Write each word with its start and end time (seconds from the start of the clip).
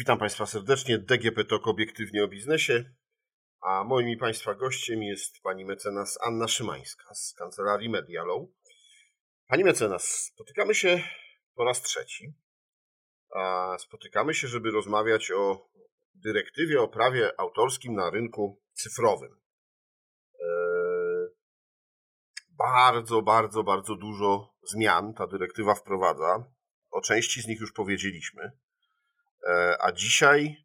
Witam 0.00 0.18
Państwa 0.18 0.46
serdecznie. 0.46 0.98
DGP 0.98 1.44
TOK 1.44 1.68
obiektywnie 1.68 2.24
o 2.24 2.28
biznesie. 2.28 2.84
A 3.60 3.84
moim 3.84 4.08
i 4.08 4.16
Państwa 4.16 4.54
gościem 4.54 5.02
jest 5.02 5.42
pani 5.42 5.64
mecenas 5.64 6.18
Anna 6.22 6.48
Szymańska 6.48 7.14
z 7.14 7.34
kancelarii 7.34 7.88
Medialow. 7.88 8.48
Pani 9.46 9.64
mecenas, 9.64 10.30
spotykamy 10.34 10.74
się 10.74 11.02
po 11.54 11.64
raz 11.64 11.82
trzeci. 11.82 12.34
Spotykamy 13.78 14.34
się, 14.34 14.48
żeby 14.48 14.70
rozmawiać 14.70 15.30
o 15.30 15.68
dyrektywie 16.14 16.80
o 16.80 16.88
prawie 16.88 17.40
autorskim 17.40 17.94
na 17.94 18.10
rynku 18.10 18.62
cyfrowym. 18.72 19.40
E, 20.40 20.46
bardzo, 22.48 23.22
bardzo, 23.22 23.62
bardzo 23.62 23.96
dużo 23.96 24.54
zmian 24.62 25.14
ta 25.14 25.26
dyrektywa 25.26 25.74
wprowadza. 25.74 26.44
O 26.90 27.00
części 27.00 27.42
z 27.42 27.46
nich 27.46 27.60
już 27.60 27.72
powiedzieliśmy. 27.72 28.52
E, 29.48 29.76
a 29.80 29.92
dzisiaj 29.92 30.56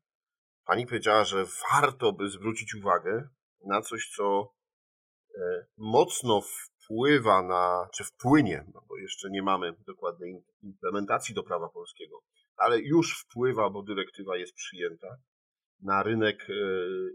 pani 0.65 0.87
powiedziała, 0.87 1.25
że 1.25 1.45
warto 1.71 2.13
by 2.13 2.29
zwrócić 2.29 2.75
uwagę 2.75 3.29
na 3.65 3.81
coś, 3.81 4.09
co 4.15 4.53
e, 5.37 5.65
mocno 5.77 6.41
wpływa 6.41 7.41
na, 7.41 7.87
czy 7.93 8.03
wpłynie, 8.03 8.65
no 8.73 8.81
bo 8.87 8.97
jeszcze 8.97 9.29
nie 9.29 9.43
mamy 9.43 9.73
dokładnej 9.87 10.43
implementacji 10.63 11.35
do 11.35 11.43
prawa 11.43 11.69
polskiego, 11.69 12.21
ale 12.57 12.79
już 12.79 13.19
wpływa, 13.19 13.69
bo 13.69 13.83
dyrektywa 13.83 14.37
jest 14.37 14.53
przyjęta 14.53 15.17
na 15.81 16.03
rynek 16.03 16.49
e, 16.49 16.53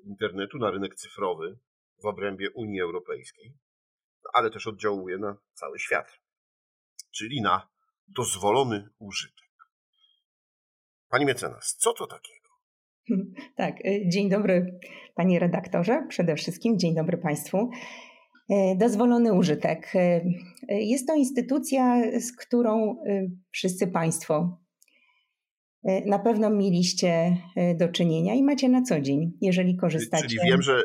internetu, 0.04 0.58
na 0.58 0.70
rynek 0.70 0.94
cyfrowy 0.94 1.58
w 2.02 2.06
obrębie 2.06 2.50
Unii 2.50 2.80
Europejskiej, 2.80 3.54
ale 4.32 4.50
też 4.50 4.66
oddziałuje 4.66 5.18
na 5.18 5.36
cały 5.52 5.78
świat, 5.78 6.20
czyli 7.10 7.42
na 7.42 7.68
dozwolony 8.08 8.88
użytek. 8.98 9.49
Pani 11.10 11.24
mecenas, 11.24 11.76
co 11.78 11.92
to 11.92 12.06
takiego? 12.06 12.40
Tak, 13.56 13.86
y, 13.86 14.08
dzień 14.08 14.28
dobry 14.28 14.78
panie 15.14 15.38
redaktorze, 15.38 16.06
przede 16.08 16.36
wszystkim 16.36 16.78
dzień 16.78 16.94
dobry 16.94 17.18
państwu. 17.18 17.70
Y, 18.50 18.54
dozwolony 18.76 19.32
użytek. 19.32 19.94
Y, 19.94 20.22
jest 20.68 21.06
to 21.06 21.14
instytucja, 21.14 22.02
z 22.20 22.36
którą 22.36 22.96
wszyscy 23.50 23.86
państwo 23.86 24.60
na 26.06 26.18
pewno 26.18 26.50
mieliście 26.50 27.36
do 27.78 27.88
czynienia 27.88 28.34
i 28.34 28.42
macie 28.42 28.68
na 28.68 28.82
co 28.82 29.00
dzień, 29.00 29.32
jeżeli 29.40 29.76
korzystacie. 29.76 30.28
Czyli 30.28 30.38
wiem, 30.50 30.62
że 30.62 30.82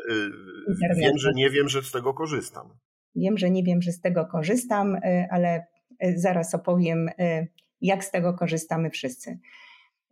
wiem, 0.96 1.18
że 1.18 1.32
nie 1.34 1.50
wiem, 1.50 1.68
że 1.68 1.82
z 1.82 1.92
tego 1.92 2.14
korzystam. 2.14 2.68
Wiem, 3.16 3.38
że 3.38 3.50
nie 3.50 3.62
wiem, 3.62 3.82
że 3.82 3.92
z 3.92 4.00
tego 4.00 4.26
korzystam, 4.26 4.96
ale 5.30 5.66
zaraz 6.16 6.54
opowiem, 6.54 7.10
jak 7.80 8.04
z 8.04 8.10
tego 8.10 8.34
korzystamy 8.34 8.90
wszyscy. 8.90 9.38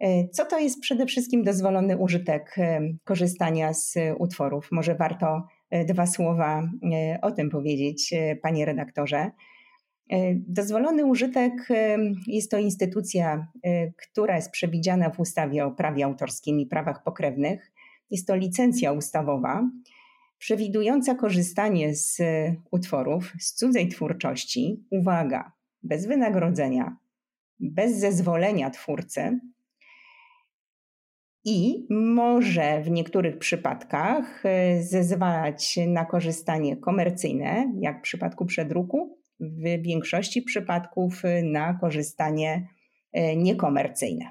E, 0.04 0.28
co 0.28 0.44
to 0.44 0.58
jest 0.58 0.80
przede 0.80 1.06
wszystkim 1.06 1.42
dozwolony 1.42 1.98
użytek 1.98 2.54
e, 2.58 2.80
korzystania 3.04 3.74
z 3.74 3.94
utworów? 4.18 4.68
Może 4.72 4.94
warto 4.94 5.46
e, 5.70 5.84
dwa 5.84 6.06
słowa 6.06 6.68
o 7.22 7.30
tym 7.30 7.50
powiedzieć, 7.50 8.14
panie 8.42 8.64
redaktorze. 8.64 9.30
Dozwolony 10.34 11.04
użytek 11.04 11.52
jest 12.26 12.50
to 12.50 12.58
instytucja, 12.58 13.46
która 13.96 14.36
jest 14.36 14.50
przewidziana 14.50 15.10
w 15.10 15.20
ustawie 15.20 15.64
o 15.64 15.70
prawie 15.70 16.04
autorskim 16.04 16.60
i 16.60 16.66
prawach 16.66 17.02
pokrewnych. 17.02 17.72
Jest 18.10 18.26
to 18.26 18.36
licencja 18.36 18.92
ustawowa 18.92 19.70
przewidująca 20.38 21.14
korzystanie 21.14 21.94
z 21.94 22.18
utworów, 22.70 23.32
z 23.40 23.54
cudzej 23.54 23.88
twórczości, 23.88 24.84
uwaga, 24.90 25.52
bez 25.82 26.06
wynagrodzenia, 26.06 26.96
bez 27.60 27.96
zezwolenia 27.96 28.70
twórcy, 28.70 29.40
i 31.44 31.86
może 31.90 32.80
w 32.82 32.90
niektórych 32.90 33.38
przypadkach 33.38 34.46
e, 34.46 34.82
zezwalać 34.82 35.78
na 35.86 36.04
korzystanie 36.04 36.76
komercyjne, 36.76 37.72
jak 37.80 37.98
w 37.98 38.02
przypadku 38.02 38.46
przedruku, 38.46 39.18
w 39.40 39.82
większości 39.82 40.42
przypadków 40.42 41.24
e, 41.24 41.42
na 41.42 41.74
korzystanie 41.74 42.68
e, 43.12 43.36
niekomercyjne. 43.36 44.24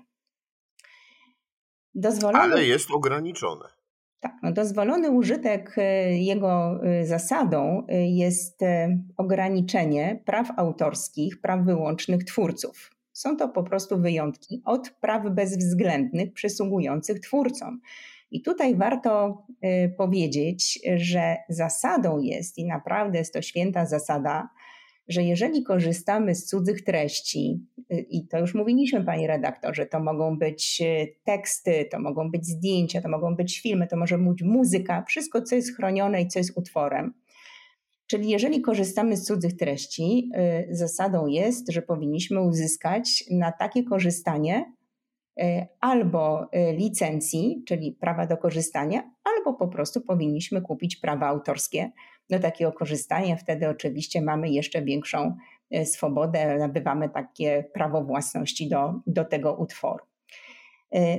Dozwolony, 1.95 2.43
Ale 2.43 2.65
jest 2.65 2.91
ograniczone. 2.91 3.65
Tak, 4.19 4.33
no 4.43 4.51
dozwolony 4.51 5.11
użytek, 5.11 5.75
jego 6.11 6.79
zasadą 7.03 7.87
jest 7.89 8.61
ograniczenie 9.17 10.21
praw 10.25 10.51
autorskich, 10.57 11.41
praw 11.41 11.65
wyłącznych 11.65 12.23
twórców. 12.23 12.92
Są 13.23 13.37
to 13.37 13.49
po 13.49 13.63
prostu 13.63 14.01
wyjątki 14.01 14.61
od 14.65 14.89
praw 14.89 15.23
bezwzględnych 15.31 16.33
przysługujących 16.33 17.19
twórcom. 17.19 17.79
I 18.31 18.41
tutaj 18.41 18.75
warto 18.75 19.43
y, 19.65 19.93
powiedzieć, 19.97 20.79
że 20.95 21.37
zasadą 21.49 22.19
jest, 22.19 22.57
i 22.57 22.65
naprawdę 22.65 23.17
jest 23.17 23.33
to 23.33 23.41
święta 23.41 23.85
zasada, 23.85 24.49
że 25.07 25.23
jeżeli 25.23 25.63
korzystamy 25.63 26.35
z 26.35 26.45
cudzych 26.45 26.83
treści, 26.83 27.65
y, 27.93 28.05
i 28.09 28.27
to 28.27 28.39
już 28.39 28.55
mówiliśmy, 28.55 29.03
pani 29.03 29.27
redaktorze, 29.27 29.85
to 29.85 29.99
mogą 29.99 30.37
być 30.37 30.81
y, 30.81 31.15
teksty, 31.23 31.87
to 31.91 31.99
mogą 31.99 32.31
być 32.31 32.45
zdjęcia, 32.45 33.01
to 33.01 33.09
mogą 33.09 33.35
być 33.35 33.61
filmy, 33.61 33.87
to 33.87 33.97
może 33.97 34.17
być 34.17 34.41
muzyka, 34.41 35.03
wszystko, 35.07 35.41
co 35.41 35.55
jest 35.55 35.75
chronione 35.75 36.21
i 36.21 36.27
co 36.27 36.39
jest 36.39 36.57
utworem, 36.57 37.13
Czyli 38.13 38.29
jeżeli 38.29 38.61
korzystamy 38.61 39.17
z 39.17 39.25
cudzych 39.25 39.57
treści, 39.57 40.31
y, 40.69 40.75
zasadą 40.75 41.27
jest, 41.27 41.71
że 41.71 41.81
powinniśmy 41.81 42.41
uzyskać 42.41 43.23
na 43.31 43.51
takie 43.51 43.83
korzystanie 43.83 44.73
y, 45.41 45.67
albo 45.79 46.43
y, 46.43 46.73
licencji, 46.73 47.63
czyli 47.67 47.91
prawa 47.91 48.27
do 48.27 48.37
korzystania, 48.37 49.11
albo 49.23 49.53
po 49.53 49.67
prostu 49.67 50.01
powinniśmy 50.01 50.61
kupić 50.61 50.95
prawa 50.95 51.27
autorskie 51.27 51.91
do 52.29 52.39
takiego 52.39 52.71
korzystania. 52.71 53.35
Wtedy 53.35 53.69
oczywiście 53.69 54.21
mamy 54.21 54.49
jeszcze 54.49 54.81
większą 54.81 55.35
swobodę, 55.83 56.57
nabywamy 56.57 57.09
takie 57.09 57.63
prawo 57.73 58.03
własności 58.03 58.69
do, 58.69 58.93
do 59.07 59.25
tego 59.25 59.55
utworu. 59.55 60.05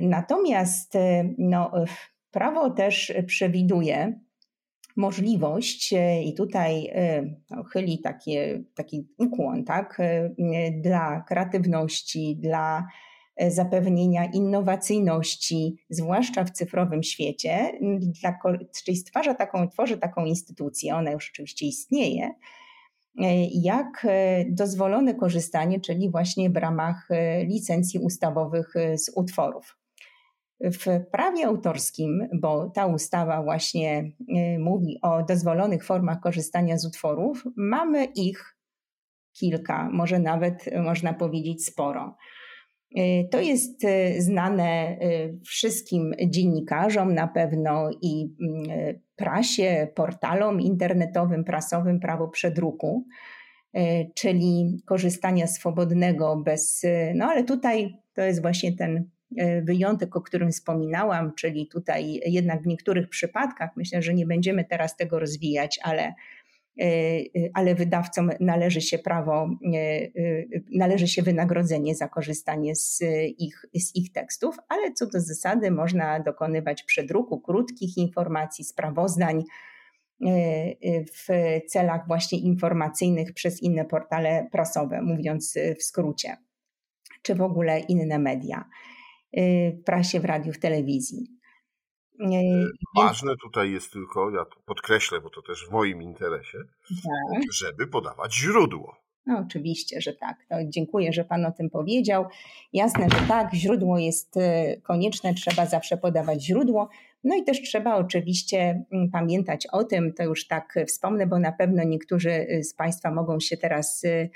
Natomiast 0.01 0.93
no, 1.37 1.71
prawo 2.31 2.69
też 2.69 3.13
przewiduje, 3.27 4.19
możliwość 4.95 5.93
e, 5.93 6.23
i 6.23 6.33
tutaj 6.33 6.87
e, 6.87 7.23
no, 7.49 7.63
chyli 7.63 8.01
takie, 8.01 8.63
taki 8.75 9.07
ukłon 9.17 9.63
tak, 9.63 9.97
e, 9.99 10.31
dla 10.71 11.21
kreatywności, 11.27 12.37
dla 12.39 12.87
zapewnienia 13.47 14.25
innowacyjności, 14.25 15.75
zwłaszcza 15.89 16.43
w 16.43 16.51
cyfrowym 16.51 17.03
świecie, 17.03 17.71
dla, 18.21 18.39
czyli 18.83 18.97
stwarza 18.97 19.33
taką, 19.33 19.69
tworzy 19.69 19.97
taką 19.97 20.25
instytucję, 20.25 20.95
ona 20.95 21.11
już 21.11 21.29
oczywiście 21.33 21.65
istnieje, 21.65 22.31
jak 23.53 24.07
dozwolone 24.49 25.15
korzystanie, 25.15 25.79
czyli 25.79 26.11
właśnie 26.11 26.49
w 26.49 26.57
ramach 26.57 27.09
licencji 27.45 27.99
ustawowych 27.99 28.73
z 28.95 29.11
utworów. 29.15 29.77
W 30.71 31.05
prawie 31.11 31.47
autorskim, 31.47 32.27
bo 32.33 32.69
ta 32.69 32.85
ustawa 32.85 33.43
właśnie 33.43 34.03
y, 34.03 34.59
mówi 34.59 34.99
o 35.01 35.23
dozwolonych 35.23 35.85
formach 35.85 36.19
korzystania 36.19 36.77
z 36.77 36.85
utworów, 36.85 37.43
mamy 37.55 38.05
ich 38.05 38.57
kilka, 39.33 39.89
może 39.91 40.19
nawet 40.19 40.69
można 40.83 41.13
powiedzieć 41.13 41.65
sporo. 41.65 42.17
Y, 42.97 43.27
to 43.31 43.39
jest 43.39 43.83
y, 43.83 44.21
znane 44.21 44.97
wszystkim 45.45 46.13
dziennikarzom 46.27 47.13
na 47.13 47.27
pewno 47.27 47.89
i 48.01 48.35
prasie, 49.15 49.87
portalom 49.95 50.61
internetowym, 50.61 51.43
prasowym 51.43 51.99
prawo 51.99 52.27
przedruku, 52.27 53.05
czyli 54.15 54.81
korzystania 54.85 55.47
swobodnego 55.47 56.35
bez, 56.35 56.85
no 57.15 57.25
ale 57.25 57.43
tutaj 57.43 57.97
to 58.13 58.21
jest 58.21 58.41
właśnie 58.41 58.75
ten 58.75 59.09
wyjątek, 59.63 60.15
o 60.15 60.21
którym 60.21 60.51
wspominałam, 60.51 61.33
czyli 61.35 61.67
tutaj 61.67 62.21
jednak 62.25 62.63
w 62.63 62.67
niektórych 62.67 63.09
przypadkach, 63.09 63.69
myślę, 63.75 64.01
że 64.01 64.13
nie 64.13 64.25
będziemy 64.25 64.65
teraz 64.65 64.97
tego 64.97 65.19
rozwijać, 65.19 65.79
ale, 65.83 66.13
e, 66.81 66.85
ale 67.53 67.75
wydawcom 67.75 68.31
należy 68.39 68.81
się 68.81 68.97
prawo, 68.97 69.49
e, 69.73 70.09
należy 70.71 71.07
się 71.07 71.21
wynagrodzenie 71.21 71.95
za 71.95 72.07
korzystanie 72.07 72.75
z 72.75 73.03
ich, 73.37 73.65
z 73.75 73.95
ich 73.95 74.11
tekstów, 74.11 74.57
ale 74.69 74.93
co 74.93 75.07
do 75.07 75.21
zasady 75.21 75.71
można 75.71 76.19
dokonywać 76.19 76.83
przedruku 76.83 77.41
krótkich 77.41 77.97
informacji, 77.97 78.65
sprawozdań 78.65 79.43
w 81.13 81.27
celach 81.67 82.07
właśnie 82.07 82.39
informacyjnych 82.39 83.33
przez 83.33 83.63
inne 83.63 83.85
portale 83.85 84.47
prasowe, 84.51 85.01
mówiąc 85.01 85.57
w 85.79 85.83
skrócie, 85.83 86.37
czy 87.21 87.35
w 87.35 87.41
ogóle 87.41 87.79
inne 87.79 88.19
media. 88.19 88.65
Y, 89.37 89.77
w 89.81 89.83
prasie, 89.83 90.19
w 90.19 90.25
radiu, 90.25 90.53
w 90.53 90.59
telewizji. 90.59 91.27
Y, 92.21 92.35
y, 92.35 92.69
ważne 92.95 93.31
tutaj 93.43 93.71
jest 93.71 93.91
tylko, 93.93 94.31
ja 94.31 94.45
to 94.45 94.59
podkreślę, 94.65 95.21
bo 95.21 95.29
to 95.29 95.41
też 95.41 95.67
w 95.67 95.71
moim 95.71 96.01
interesie, 96.01 96.57
tak. 96.87 97.43
żeby 97.53 97.87
podawać 97.87 98.35
źródło. 98.35 98.95
No, 99.25 99.43
oczywiście, 99.47 100.01
że 100.01 100.13
tak. 100.13 100.37
No, 100.49 100.57
dziękuję, 100.67 101.13
że 101.13 101.23
Pan 101.25 101.45
o 101.45 101.51
tym 101.51 101.69
powiedział. 101.69 102.25
Jasne, 102.73 103.07
że 103.09 103.27
tak, 103.27 103.53
źródło 103.53 103.97
jest 103.99 104.35
konieczne, 104.83 105.33
trzeba 105.33 105.65
zawsze 105.65 105.97
podawać 105.97 106.43
źródło. 106.43 106.89
No 107.25 107.35
i 107.35 107.43
też 107.43 107.61
trzeba 107.61 107.95
oczywiście 107.95 108.85
mm, 108.91 109.09
pamiętać 109.11 109.67
o 109.71 109.83
tym, 109.83 110.13
to 110.13 110.23
już 110.23 110.47
tak 110.47 110.75
wspomnę, 110.87 111.27
bo 111.27 111.39
na 111.39 111.51
pewno 111.51 111.83
niektórzy 111.83 112.31
y, 112.31 112.63
z 112.63 112.73
Państwa 112.73 113.11
mogą 113.11 113.39
się 113.39 113.57
teraz 113.57 114.03
y, 114.03 114.29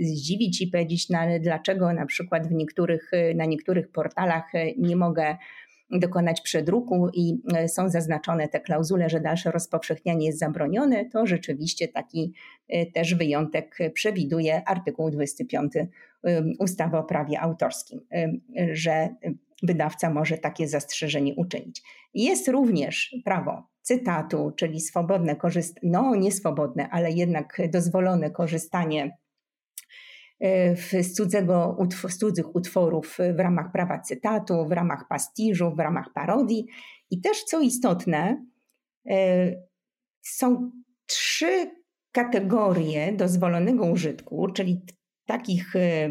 zdziwić 0.00 0.60
i 0.60 0.66
powiedzieć, 0.66 1.08
no 1.10 1.18
ale 1.18 1.40
dlaczego 1.40 1.92
na 1.92 2.06
przykład 2.06 2.48
w 2.48 2.52
niektórych, 2.52 3.10
na 3.34 3.44
niektórych 3.44 3.90
portalach 3.90 4.52
nie 4.78 4.96
mogę 4.96 5.36
dokonać 5.90 6.40
przedruku 6.40 7.08
i 7.14 7.42
są 7.66 7.88
zaznaczone 7.88 8.48
te 8.48 8.60
klauzule, 8.60 9.10
że 9.10 9.20
dalsze 9.20 9.50
rozpowszechnianie 9.50 10.26
jest 10.26 10.38
zabronione, 10.38 11.04
to 11.04 11.26
rzeczywiście 11.26 11.88
taki 11.88 12.32
też 12.94 13.14
wyjątek 13.14 13.78
przewiduje 13.94 14.68
artykuł 14.68 15.10
25 15.10 15.72
ustawy 16.58 16.96
o 16.96 17.04
prawie 17.04 17.40
autorskim, 17.40 18.00
że 18.72 19.08
wydawca 19.62 20.10
może 20.10 20.38
takie 20.38 20.68
zastrzeżenie 20.68 21.34
uczynić. 21.34 21.82
Jest 22.14 22.48
również 22.48 23.16
prawo 23.24 23.62
cytatu, 23.82 24.52
czyli 24.56 24.80
swobodne 24.80 25.36
korzystanie, 25.36 25.90
no 25.92 26.14
nie 26.14 26.32
swobodne, 26.32 26.88
ale 26.90 27.10
jednak 27.10 27.62
dozwolone 27.72 28.30
korzystanie 28.30 29.10
E, 30.42 30.76
z, 30.76 31.14
cudzego, 31.14 31.76
z 32.08 32.18
cudzych 32.18 32.56
utworów 32.56 33.18
w 33.36 33.40
ramach 33.40 33.72
prawa 33.72 33.98
cytatu, 33.98 34.66
w 34.66 34.72
ramach 34.72 35.08
pastiżu, 35.08 35.74
w 35.74 35.78
ramach 35.78 36.12
parodii. 36.14 36.66
I 37.10 37.20
też 37.20 37.44
co 37.44 37.60
istotne, 37.60 38.44
e, 39.10 39.52
są 40.22 40.70
trzy 41.06 41.70
kategorie 42.12 43.12
dozwolonego 43.12 43.86
użytku, 43.86 44.48
czyli 44.52 44.80
takich, 45.26 45.76
e, 45.76 46.10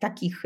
takich 0.00 0.42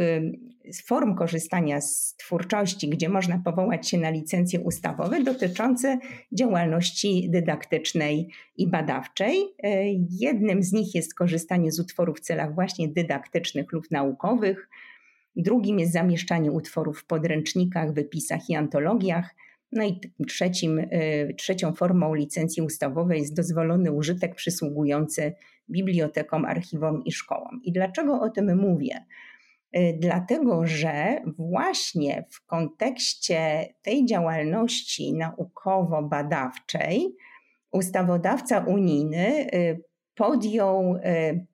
form 0.85 1.15
korzystania 1.15 1.81
z 1.81 2.15
twórczości, 2.17 2.89
gdzie 2.89 3.09
można 3.09 3.39
powołać 3.39 3.89
się 3.89 3.99
na 3.99 4.11
licencje 4.11 4.61
ustawowe 4.61 5.23
dotyczące 5.23 5.99
działalności 6.33 7.31
dydaktycznej 7.31 8.29
i 8.57 8.71
badawczej. 8.71 9.45
E, 9.63 9.85
jednym 10.11 10.63
z 10.63 10.73
nich 10.73 10.95
jest 10.95 11.15
korzystanie 11.15 11.73
z 11.73 11.81
utworów 11.81 12.19
w 12.19 12.21
celach 12.21 12.55
właśnie 12.55 12.89
dydaktycznych 12.89 13.73
lub 13.73 13.91
naukowych. 13.91 14.69
Drugim 15.37 15.79
jest 15.79 15.93
zamieszczanie 15.93 16.53
utworów 16.53 17.01
w 17.01 17.07
podręcznikach, 17.07 17.93
wypisach 17.93 18.51
i 18.51 18.55
antologiach. 18.55 19.35
No 19.73 19.85
i 19.85 20.01
trzecim, 20.29 20.79
e, 20.79 21.35
trzecią 21.35 21.75
formą 21.75 22.15
licencji 22.15 22.63
ustawowej 22.63 23.21
jest 23.21 23.37
dozwolony 23.37 23.93
użytek 23.93 24.35
przysługujący 24.35 25.33
bibliotekom, 25.71 26.45
archiwom 26.45 27.05
i 27.05 27.13
szkołom. 27.13 27.61
I 27.65 27.73
dlaczego 27.73 28.21
o 28.21 28.31
tym 28.31 28.59
mówię? 28.59 29.05
Y, 29.77 29.99
dlatego 30.01 30.67
że 30.67 31.21
właśnie 31.39 32.25
w 32.31 32.47
kontekście 32.47 33.67
tej 33.83 34.07
działalności 34.07 35.15
naukowo-badawczej 35.15 37.15
ustawodawca 37.73 38.59
unijny 38.59 39.47
y, 39.55 39.83
podjął 40.15 40.95
y, 40.95 41.47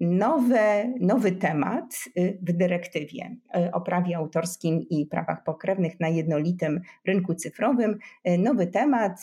nowe, 0.00 0.94
nowy 1.00 1.32
temat 1.32 1.94
w 2.42 2.52
dyrektywie 2.52 3.36
o 3.72 3.80
prawie 3.80 4.16
autorskim 4.16 4.80
i 4.90 5.06
prawach 5.06 5.44
pokrewnych 5.44 6.00
na 6.00 6.08
jednolitym 6.08 6.80
rynku 7.06 7.34
cyfrowym. 7.34 7.98
Nowy 8.38 8.66
temat, 8.66 9.20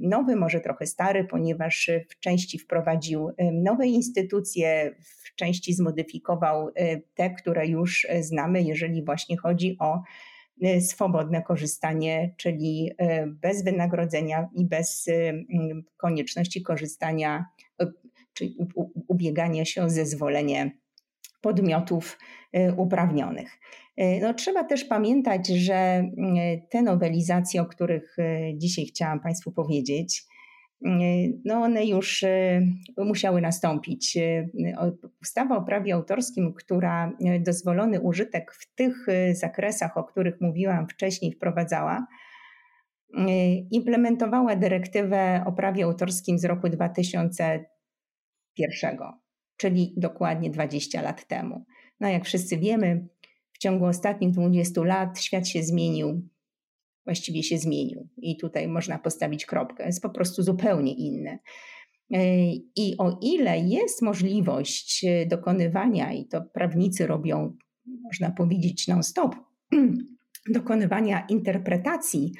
nowy, 0.00 0.36
może 0.36 0.60
trochę 0.60 0.86
stary, 0.86 1.24
ponieważ 1.24 1.90
w 2.08 2.20
części 2.20 2.58
wprowadził 2.58 3.30
nowe 3.52 3.86
instytucje, 3.86 4.94
w 4.98 5.34
części 5.34 5.74
zmodyfikował 5.74 6.70
te, 7.14 7.30
które 7.30 7.66
już 7.66 8.06
znamy, 8.20 8.62
jeżeli 8.62 9.04
właśnie 9.04 9.36
chodzi 9.36 9.76
o 9.80 10.00
swobodne 10.80 11.42
korzystanie, 11.42 12.34
czyli 12.36 12.90
bez 13.26 13.64
wynagrodzenia 13.64 14.48
i 14.54 14.66
bez 14.66 15.06
konieczności 15.96 16.62
korzystania 16.62 17.44
czyli 18.40 18.56
ubiegania 19.08 19.64
się 19.64 19.82
o 19.82 19.90
zezwolenie 19.90 20.80
podmiotów 21.40 22.18
y, 22.56 22.74
uprawnionych. 22.76 23.58
Y, 24.00 24.18
no, 24.22 24.34
trzeba 24.34 24.64
też 24.64 24.84
pamiętać, 24.84 25.48
że 25.48 26.02
y, 26.02 26.62
te 26.70 26.82
nowelizacje, 26.82 27.62
o 27.62 27.66
których 27.66 28.16
dzisiaj 28.56 28.84
chciałam 28.84 29.20
Państwu 29.20 29.52
powiedzieć, 29.52 30.22
no 31.44 31.62
one 31.62 31.84
już 31.86 32.24
musiały 32.96 33.40
nastąpić. 33.40 34.18
Ustawa 35.22 35.56
o 35.56 35.62
prawie 35.62 35.94
autorskim, 35.94 36.54
która 36.54 37.12
dozwolony 37.40 38.00
użytek 38.00 38.52
w 38.52 38.74
tych 38.74 39.06
zakresach, 39.32 39.96
o 39.96 40.04
których 40.04 40.40
mówiłam 40.40 40.88
wcześniej, 40.88 41.32
wprowadzała, 41.32 42.06
implementowała 43.70 44.56
dyrektywę 44.56 45.44
o 45.46 45.52
prawie 45.52 45.84
autorskim 45.84 46.38
z 46.38 46.44
roku 46.44 46.68
2000 46.68 47.64
czyli 49.56 49.94
dokładnie 49.96 50.50
20 50.50 51.02
lat 51.02 51.26
temu. 51.26 51.64
No 52.00 52.08
jak 52.08 52.24
wszyscy 52.24 52.58
wiemy, 52.58 53.08
w 53.52 53.58
ciągu 53.58 53.84
ostatnich 53.84 54.30
20 54.30 54.84
lat 54.84 55.20
świat 55.20 55.48
się 55.48 55.62
zmienił, 55.62 56.28
właściwie 57.04 57.42
się 57.42 57.58
zmienił 57.58 58.08
i 58.16 58.36
tutaj 58.36 58.68
można 58.68 58.98
postawić 58.98 59.46
kropkę, 59.46 59.86
jest 59.86 60.02
po 60.02 60.10
prostu 60.10 60.42
zupełnie 60.42 60.94
inny. 60.94 61.38
I 62.76 62.94
o 62.98 63.18
ile 63.22 63.58
jest 63.58 64.02
możliwość 64.02 65.04
dokonywania, 65.26 66.12
i 66.12 66.26
to 66.26 66.42
prawnicy 66.42 67.06
robią, 67.06 67.56
można 68.04 68.30
powiedzieć, 68.30 68.88
non-stop, 68.88 69.36
dokonywania 70.54 71.26
interpretacji 71.28 72.32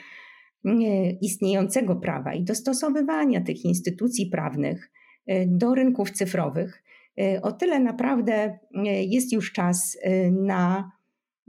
istniejącego 1.21 1.97
prawa 1.97 2.35
i 2.35 2.45
dostosowywania 2.45 3.41
tych 3.41 3.65
instytucji 3.65 4.27
prawnych 4.27 4.91
E, 4.91 5.00
do 5.47 5.75
rynków 5.75 6.11
cyfrowych. 6.11 6.83
E, 7.21 7.43
o 7.43 7.53
tyle 7.53 7.81
naprawdę 7.81 8.59
e, 8.75 9.05
jest 9.05 9.33
już 9.33 9.53
czas 9.53 9.99
na 10.31 10.93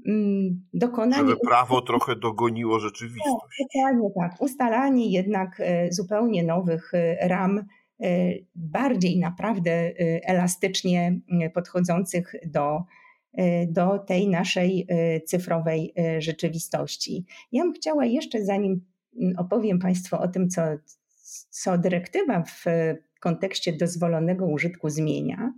mm, 0.08 0.66
dokonanie. 0.74 1.30
Żeby 1.30 1.40
prawo 1.48 1.82
trochę 1.82 2.16
dogoniło 2.16 2.80
rzeczywistość. 2.80 3.64
Tak, 3.84 3.96
dokładnie 3.96 4.32
tak. 4.32 4.42
Ustalanie 4.42 5.12
jednak 5.12 5.62
zupełnie 5.90 6.44
nowych 6.44 6.92
ram, 7.22 7.66
bardziej 8.56 9.20
naprawdę 9.20 9.92
elastycznie 10.26 11.20
podchodzących 11.54 12.36
do, 12.46 12.84
do 13.68 14.00
tej 14.00 14.30
naszej 14.30 14.88
cyfrowej 15.26 15.94
rzeczywistości. 16.20 17.26
Ja 17.52 17.64
bym 17.64 17.74
chciała 17.74 18.06
jeszcze, 18.06 18.46
zanim 18.46 18.86
opowiem 19.38 19.80
Państwu 19.80 20.16
o 20.16 20.28
tym, 20.28 20.50
co, 20.50 20.62
co 21.50 21.78
dyrektywa 21.78 22.44
w 22.44 22.66
kontekście 23.22 23.74
dozwolonego 23.74 24.46
użytku 24.46 24.90
zmienia, 24.90 25.54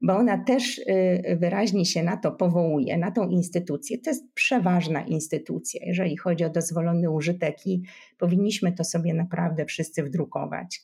bo 0.00 0.16
ona 0.16 0.44
też 0.44 0.78
y, 0.78 1.36
wyraźnie 1.40 1.86
się 1.86 2.02
na 2.02 2.16
to 2.16 2.32
powołuje, 2.32 2.98
na 2.98 3.10
tą 3.10 3.28
instytucję. 3.28 3.98
To 3.98 4.10
jest 4.10 4.34
przeważna 4.34 5.06
instytucja, 5.06 5.80
jeżeli 5.86 6.16
chodzi 6.16 6.44
o 6.44 6.50
dozwolony 6.50 7.10
użytek 7.10 7.66
i 7.66 7.82
powinniśmy 8.18 8.72
to 8.72 8.84
sobie 8.84 9.14
naprawdę 9.14 9.66
wszyscy 9.66 10.02
wdrukować. 10.02 10.80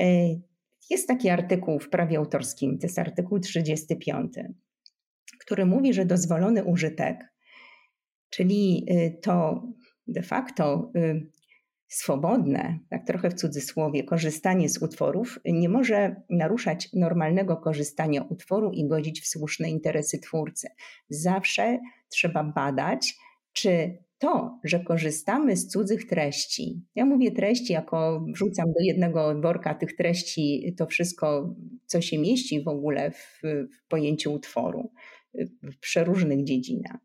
Y, 0.00 0.04
jest 0.90 1.08
taki 1.08 1.28
artykuł 1.28 1.80
w 1.80 1.88
prawie 1.88 2.18
autorskim, 2.18 2.78
to 2.78 2.86
jest 2.86 2.98
artykuł 2.98 3.40
35, 3.40 4.34
który 5.40 5.66
mówi, 5.66 5.94
że 5.94 6.04
dozwolony 6.04 6.64
użytek, 6.64 7.34
czyli 8.30 8.86
y, 8.90 9.18
to 9.22 9.62
de 10.06 10.22
facto 10.22 10.92
swobodne, 11.90 12.78
tak 12.90 13.06
trochę 13.06 13.30
w 13.30 13.34
cudzysłowie, 13.34 14.04
korzystanie 14.04 14.68
z 14.68 14.82
utworów 14.82 15.38
nie 15.44 15.68
może 15.68 16.22
naruszać 16.30 16.88
normalnego 16.92 17.56
korzystania 17.56 18.22
utworu 18.22 18.70
i 18.72 18.88
godzić 18.88 19.20
w 19.20 19.26
słuszne 19.26 19.70
interesy 19.70 20.18
twórcy. 20.18 20.68
Zawsze 21.08 21.78
trzeba 22.08 22.44
badać, 22.44 23.14
czy 23.52 23.98
to, 24.18 24.58
że 24.64 24.80
korzystamy 24.80 25.56
z 25.56 25.68
cudzych 25.68 26.06
treści, 26.06 26.82
ja 26.94 27.04
mówię 27.04 27.30
treści, 27.30 27.72
jako 27.72 28.26
wrzucam 28.34 28.66
do 28.66 28.80
jednego 28.80 29.40
worka 29.40 29.74
tych 29.74 29.96
treści 29.96 30.74
to 30.78 30.86
wszystko, 30.86 31.54
co 31.86 32.00
się 32.00 32.18
mieści 32.18 32.62
w 32.62 32.68
ogóle 32.68 33.10
w, 33.10 33.40
w 33.76 33.88
pojęciu 33.88 34.32
utworu 34.32 34.92
w 35.62 35.78
przeróżnych 35.80 36.44
dziedzinach. 36.44 37.00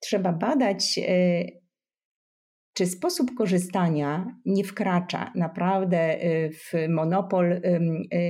Trzeba 0.00 0.32
badać, 0.32 0.98
e, 0.98 1.63
czy 2.74 2.86
sposób 2.86 3.34
korzystania 3.34 4.36
nie 4.46 4.64
wkracza 4.64 5.32
naprawdę 5.34 6.24
y, 6.24 6.50
w 6.52 6.88
monopol 6.88 7.52
y, 7.52 7.62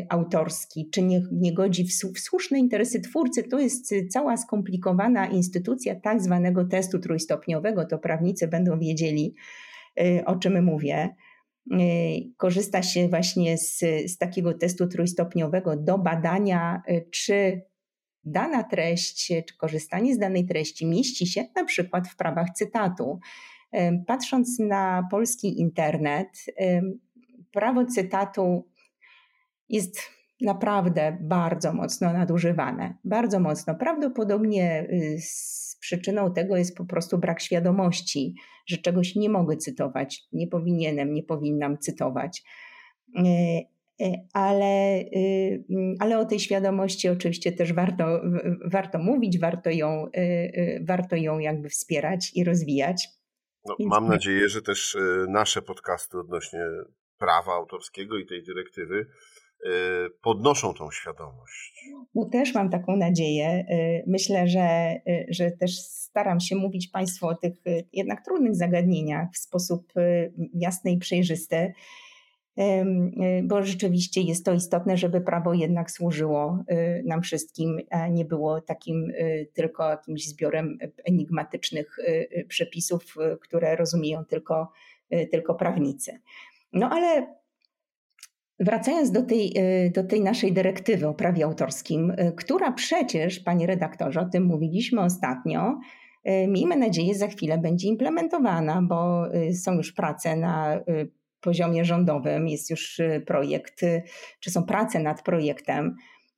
autorski, 0.08 0.90
czy 0.90 1.02
nie, 1.02 1.22
nie 1.32 1.54
godzi 1.54 1.84
w, 1.84 1.92
w 2.14 2.20
słuszne 2.20 2.58
interesy 2.58 3.00
twórcy? 3.00 3.42
To 3.42 3.58
jest 3.58 3.92
y, 3.92 4.06
cała 4.06 4.36
skomplikowana 4.36 5.26
instytucja 5.26 5.94
tak 6.00 6.22
zwanego 6.22 6.64
testu 6.64 6.98
trójstopniowego, 6.98 7.84
to 7.84 7.98
prawnicy 7.98 8.48
będą 8.48 8.78
wiedzieli, 8.78 9.34
o 10.26 10.36
czym 10.36 10.64
mówię. 10.64 11.14
korzysta 12.36 12.82
się 12.82 13.08
właśnie 13.08 13.58
z, 13.58 13.78
z 14.06 14.18
takiego 14.18 14.54
testu 14.54 14.86
trójstopniowego 14.86 15.76
do 15.76 15.98
badania, 15.98 16.82
czy 17.10 17.62
dana 18.24 18.62
treść, 18.62 19.26
czy 19.26 19.56
korzystanie 19.56 20.14
z 20.14 20.18
danej 20.18 20.46
treści 20.46 20.86
mieści 20.86 21.26
się 21.26 21.44
na 21.56 21.64
przykład 21.64 22.08
w 22.08 22.16
prawach 22.16 22.50
cytatu. 22.50 23.20
Patrząc 24.06 24.58
na 24.58 25.08
polski 25.10 25.60
internet, 25.60 26.28
prawo 27.52 27.84
cytatu 27.84 28.68
jest 29.68 30.00
naprawdę 30.40 31.18
bardzo 31.20 31.72
mocno 31.72 32.12
nadużywane. 32.12 32.94
Bardzo 33.04 33.40
mocno. 33.40 33.74
Prawdopodobnie 33.74 34.86
y, 34.92 35.16
z 35.20 35.76
przyczyną 35.80 36.32
tego 36.32 36.56
jest 36.56 36.76
po 36.76 36.84
prostu 36.84 37.18
brak 37.18 37.40
świadomości, 37.40 38.34
że 38.66 38.78
czegoś 38.78 39.16
nie 39.16 39.28
mogę 39.28 39.56
cytować, 39.56 40.22
nie 40.32 40.46
powinienem, 40.46 41.12
nie 41.12 41.22
powinnam 41.22 41.78
cytować. 41.78 42.42
E, 43.16 43.22
e, 44.00 44.12
ale, 44.32 44.98
y, 45.00 45.64
ale 45.98 46.18
o 46.18 46.24
tej 46.24 46.40
świadomości 46.40 47.08
oczywiście 47.08 47.52
też 47.52 47.72
warto, 47.72 48.20
warto 48.64 48.98
mówić, 48.98 49.38
warto 49.38 49.70
ją, 49.70 50.06
y, 50.16 50.84
warto 50.88 51.16
ją 51.16 51.38
jakby 51.38 51.68
wspierać 51.68 52.30
i 52.34 52.44
rozwijać. 52.44 53.08
No, 53.66 53.76
mam 53.80 54.08
nadzieję, 54.08 54.48
że 54.48 54.62
też 54.62 54.96
nasze 55.28 55.62
podcasty 55.62 56.18
odnośnie 56.18 56.60
prawa 57.18 57.52
autorskiego 57.52 58.18
i 58.18 58.26
tej 58.26 58.42
dyrektywy 58.42 58.94
y, 58.96 59.68
podnoszą 60.22 60.74
tą 60.74 60.90
świadomość. 60.90 61.84
No 62.14 62.28
też 62.32 62.54
mam 62.54 62.70
taką 62.70 62.96
nadzieję. 62.96 63.64
Y, 63.70 64.04
myślę, 64.06 64.48
że, 64.48 64.94
że 65.28 65.50
też 65.50 65.78
staram 65.80 66.40
się 66.40 66.56
mówić 66.56 66.88
Państwu 66.88 67.26
o 67.26 67.34
tych 67.34 67.52
jednak 67.92 68.24
trudnych 68.24 68.54
zagadnieniach 68.54 69.28
w 69.34 69.38
sposób 69.38 69.92
jasny 70.54 70.92
i 70.92 70.98
przejrzysty, 70.98 71.72
bo 73.42 73.62
rzeczywiście 73.62 74.20
jest 74.20 74.44
to 74.44 74.52
istotne, 74.52 74.96
żeby 74.96 75.20
prawo 75.20 75.54
jednak 75.54 75.90
służyło 75.90 76.64
nam 77.04 77.22
wszystkim, 77.22 77.78
a 77.90 78.08
nie 78.08 78.24
było 78.24 78.60
takim 78.60 79.12
tylko 79.52 79.90
jakimś 79.90 80.28
zbiorem 80.28 80.78
enigmatycznych 81.04 81.96
przepisów, 82.48 83.14
które 83.40 83.76
rozumieją 83.76 84.24
tylko, 84.24 84.72
tylko 85.30 85.54
prawnicy. 85.54 86.18
No 86.72 86.90
ale 86.90 87.34
wracając 88.60 89.10
do 89.10 89.22
tej, 89.22 89.54
do 89.94 90.04
tej 90.04 90.20
naszej 90.20 90.52
dyrektywy 90.52 91.08
o 91.08 91.14
prawie 91.14 91.44
autorskim, 91.44 92.12
która 92.36 92.72
przecież, 92.72 93.40
panie 93.40 93.66
redaktorze, 93.66 94.20
o 94.20 94.28
tym 94.28 94.44
mówiliśmy 94.44 95.00
ostatnio, 95.00 95.78
miejmy 96.48 96.76
nadzieję, 96.76 97.14
za 97.14 97.26
chwilę 97.26 97.58
będzie 97.58 97.88
implementowana, 97.88 98.82
bo 98.82 99.24
są 99.62 99.72
już 99.72 99.92
prace 99.92 100.36
na 100.36 100.80
poziomie 101.44 101.84
rządowym, 101.84 102.48
jest 102.48 102.70
już 102.70 103.00
projekt, 103.26 103.80
czy 104.40 104.50
są 104.50 104.62
prace 104.62 105.00
nad 105.00 105.22
projektem 105.22 105.96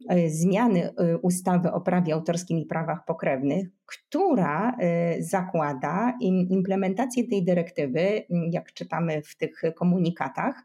E, 0.08 0.30
zmiany 0.30 0.94
ustawy 1.22 1.72
o 1.72 1.80
prawie 1.80 2.14
autorskim 2.14 2.58
i 2.58 2.66
prawach 2.66 3.04
pokrewnych, 3.04 3.68
która 3.86 4.76
zakłada 5.18 6.14
implementację 6.50 7.28
tej 7.28 7.44
dyrektywy, 7.44 8.22
jak 8.50 8.72
czytamy 8.72 9.22
w 9.22 9.36
tych 9.36 9.62
komunikatach, 9.76 10.64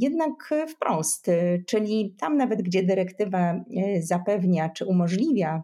jednak 0.00 0.54
wprost, 0.68 1.30
czyli 1.66 2.14
tam 2.18 2.36
nawet 2.36 2.62
gdzie 2.62 2.82
dyrektywa 2.82 3.64
zapewnia 4.00 4.68
czy 4.68 4.86
umożliwia 4.86 5.62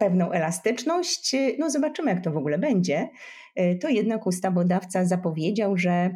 pewną 0.00 0.32
elastyczność. 0.32 1.36
No 1.58 1.70
zobaczymy, 1.70 2.10
jak 2.10 2.24
to 2.24 2.30
w 2.30 2.36
ogóle 2.36 2.58
będzie. 2.58 3.08
To 3.80 3.88
jednak 3.88 4.26
ustawodawca 4.26 5.04
zapowiedział, 5.04 5.76
że, 5.76 6.10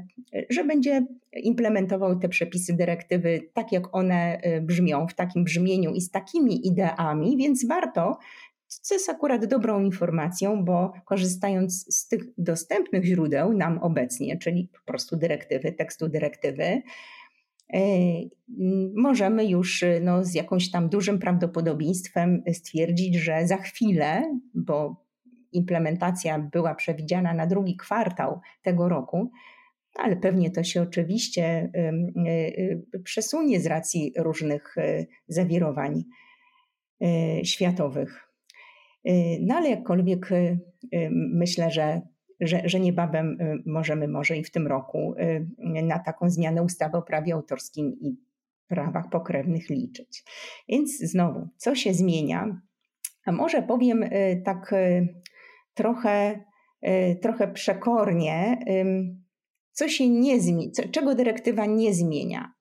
że 0.51 0.65
będzie 0.65 1.07
implementował 1.33 2.19
te 2.19 2.29
przepisy 2.29 2.77
dyrektywy 2.77 3.41
tak, 3.53 3.73
jak 3.73 3.97
one 3.97 4.39
e, 4.43 4.61
brzmią, 4.61 5.09
w 5.09 5.15
takim 5.15 5.45
brzmieniu 5.45 5.93
i 5.93 6.01
z 6.01 6.11
takimi 6.11 6.67
ideami, 6.67 7.37
więc 7.37 7.67
warto 7.67 8.19
co 8.67 8.95
jest 8.95 9.09
akurat 9.09 9.47
dobrą 9.47 9.81
informacją, 9.81 10.65
bo 10.65 10.93
korzystając 11.05 11.97
z 11.97 12.09
tych 12.09 12.23
dostępnych 12.39 13.05
źródeł 13.05 13.53
nam 13.53 13.79
obecnie, 13.79 14.39
czyli 14.39 14.69
po 14.73 14.93
prostu 14.93 15.17
dyrektywy, 15.17 15.73
tekstu 15.73 16.09
dyrektywy, 16.09 16.65
E, 16.65 16.83
możemy 18.97 19.47
już 19.47 19.85
no, 20.01 20.25
z 20.25 20.35
jakąś 20.35 20.71
tam 20.71 20.89
dużym 20.89 21.19
prawdopodobieństwem 21.19 22.43
stwierdzić, 22.53 23.15
że 23.15 23.47
za 23.47 23.57
chwilę, 23.57 24.39
bo 24.55 25.05
implementacja 25.53 26.39
była 26.39 26.75
przewidziana 26.75 27.35
na 27.35 27.47
drugi 27.47 27.77
kwartał 27.77 28.41
tego 28.63 28.89
roku, 28.89 29.31
ale 29.95 30.17
pewnie 30.17 30.51
to 30.51 30.63
się 30.65 30.83
oczywiście 30.83 31.45
e, 31.45 31.93
e, 32.95 32.99
przesunie 33.05 33.61
z 33.61 33.67
racji 33.67 34.13
różnych 34.17 34.77
zawirowań 35.29 36.05
światowych. 37.45 38.29
No 39.41 39.55
ale 39.55 39.71
jakkolwiek 39.71 40.29
myślę, 41.35 41.71
że 41.71 42.01
że, 42.45 42.63
że 42.65 42.81
niebawem 42.81 43.41
y, 43.41 43.63
możemy 43.67 44.09
może 44.09 44.37
i 44.37 44.45
w 44.45 44.51
tym 44.51 44.67
roku 44.67 45.15
y, 45.19 45.47
na 45.83 45.99
taką 45.99 46.31
zmianę 46.31 46.63
ustawy 46.63 46.97
o 46.97 47.03
prawie 47.03 47.35
autorskim 47.35 47.93
i 48.01 48.17
prawach 48.69 49.09
pokrewnych 49.11 49.71
liczyć. 49.71 50.25
Więc 50.69 50.99
znowu, 50.99 51.49
co 51.57 51.75
się 51.75 51.95
zmienia? 51.95 52.61
A 53.27 53.33
może 53.33 53.63
powiem 53.63 54.03
y, 54.03 54.43
tak 54.45 54.75
trochę, 55.75 56.45
trochę 57.23 57.53
przekornie, 57.53 58.59
co 59.73 59.89
się 59.89 60.09
nie 60.09 60.41
zmienia, 60.41 60.71
czego 60.93 61.15
dyrektywa 61.15 61.67
nie 61.67 61.95
zmienia, 61.95 62.53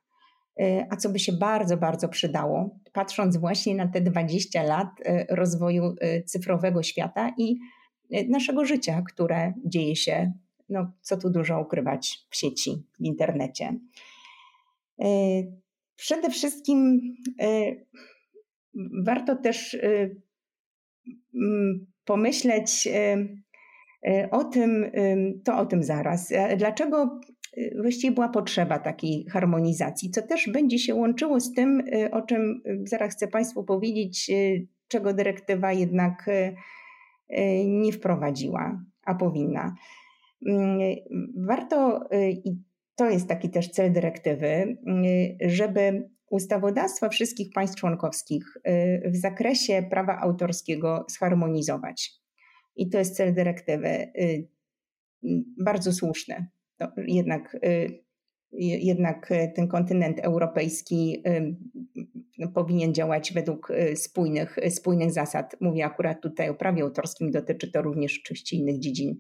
a 0.90 0.96
co 0.96 1.10
by 1.10 1.20
się 1.20 1.34
bardzo, 1.34 1.78
bardzo 1.78 2.10
przydało, 2.10 2.80
patrząc 2.94 3.38
właśnie 3.38 3.76
na 3.76 3.88
te 3.88 4.02
20 4.02 4.64
lat 4.64 4.88
rozwoju 5.30 5.96
cyfrowego 6.26 6.84
świata 6.84 7.34
i 7.38 7.60
naszego 8.30 8.66
życia, 8.66 9.04
które 9.08 9.54
dzieje 9.66 9.96
się, 9.96 10.34
no, 10.70 10.92
co 11.02 11.18
tu 11.18 11.30
dużo 11.30 11.62
ukrywać, 11.62 12.20
w 12.30 12.36
sieci, 12.36 12.84
w 13.00 13.04
internecie. 13.04 13.80
Y, 15.04 15.06
przede 15.96 16.30
wszystkim 16.30 17.02
y, 17.42 17.86
warto 19.06 19.36
też 19.36 19.78
mm, 21.36 21.86
pomyśleć 22.06 22.88
o 24.32 24.44
tym, 24.44 24.92
to 25.44 25.58
o 25.58 25.66
tym 25.66 25.84
zaraz. 25.84 26.34
Dlaczego 26.58 27.20
właściwie 27.82 28.14
była 28.14 28.30
potrzeba 28.30 28.80
takiej 28.80 29.26
harmonizacji, 29.26 30.10
co 30.10 30.22
też 30.22 30.50
będzie 30.50 30.80
się 30.80 30.96
łączyło 30.96 31.40
z 31.40 31.54
tym, 31.54 31.84
o 32.12 32.22
czym 32.22 32.62
zaraz 32.84 33.14
chcę 33.14 33.28
Państwu 33.28 33.64
powiedzieć, 33.64 34.32
czego 34.88 35.14
dyrektywa 35.14 35.74
jednak 35.74 36.30
Y, 36.30 36.56
nie 37.66 37.92
wprowadziła, 37.92 38.84
a 39.06 39.16
powinna. 39.16 39.76
Mm, 40.48 40.80
warto, 41.36 42.10
y, 42.14 42.32
i 42.32 42.58
to 42.96 43.10
jest 43.10 43.28
taki 43.28 43.50
też 43.50 43.70
cel 43.70 43.94
dyrektywy, 43.94 44.78
y, 45.46 45.50
żeby 45.50 46.10
ustawodawstwa 46.30 47.10
wszystkich 47.10 47.54
państw 47.54 47.80
członkowskich 47.80 48.58
w 49.06 49.16
zakresie 49.16 49.84
prawa 49.90 50.20
autorskiego 50.20 51.06
zharmonizować. 51.10 52.12
I 52.76 52.90
to 52.90 52.98
jest 52.98 53.16
cel 53.16 53.34
dyrektywy. 53.34 54.12
Bardzo 55.64 55.94
słuszny. 55.94 56.48
To 56.78 56.88
jednak 56.98 57.58
jednak 58.58 59.32
e, 59.32 59.48
ten 59.48 59.68
kontynent 59.68 60.20
europejski 60.20 61.24
no, 62.38 62.48
powinien 62.48 62.94
działać 62.94 63.34
według 63.34 63.72
e, 63.72 63.96
spójnych, 63.96 64.58
spójnych 64.70 65.12
zasad. 65.12 65.56
Mówię 65.62 65.86
akurat 65.86 66.22
tutaj 66.22 66.50
o 66.50 66.54
prawie 66.54 66.84
autorskim, 66.84 67.32
dotyczy 67.32 67.72
to 67.72 67.82
również 67.82 68.20
oczywiście 68.24 68.58
innych 68.58 68.80
dziedzin 68.80 69.18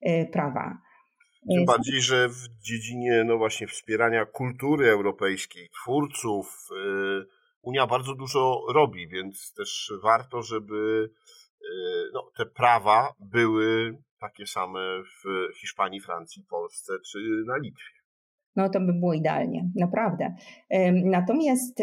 e, 0.00 0.26
prawa. 0.26 0.78
Tym 1.50 1.64
bardziej, 1.64 2.00
że 2.00 2.28
w 2.28 2.48
dziedzinie 2.60 3.24
no 3.24 3.38
właśnie 3.38 3.66
wspierania 3.66 4.26
kultury 4.26 4.90
europejskiej, 4.90 5.68
twórców, 5.82 6.68
Unia 7.62 7.86
bardzo 7.86 8.14
dużo 8.14 8.60
robi, 8.74 9.08
więc 9.08 9.54
też 9.54 9.92
warto, 10.02 10.42
żeby 10.42 11.10
no, 12.12 12.30
te 12.36 12.46
prawa 12.46 13.14
były 13.20 13.98
takie 14.20 14.46
same 14.46 14.80
w 15.02 15.54
Hiszpanii, 15.60 16.00
Francji, 16.00 16.44
Polsce 16.50 16.92
czy 17.10 17.18
na 17.46 17.56
Litwie 17.56 18.01
no 18.56 18.68
to 18.68 18.80
by 18.80 18.92
było 18.92 19.14
idealnie, 19.14 19.70
naprawdę. 19.74 20.34
Natomiast 20.92 21.82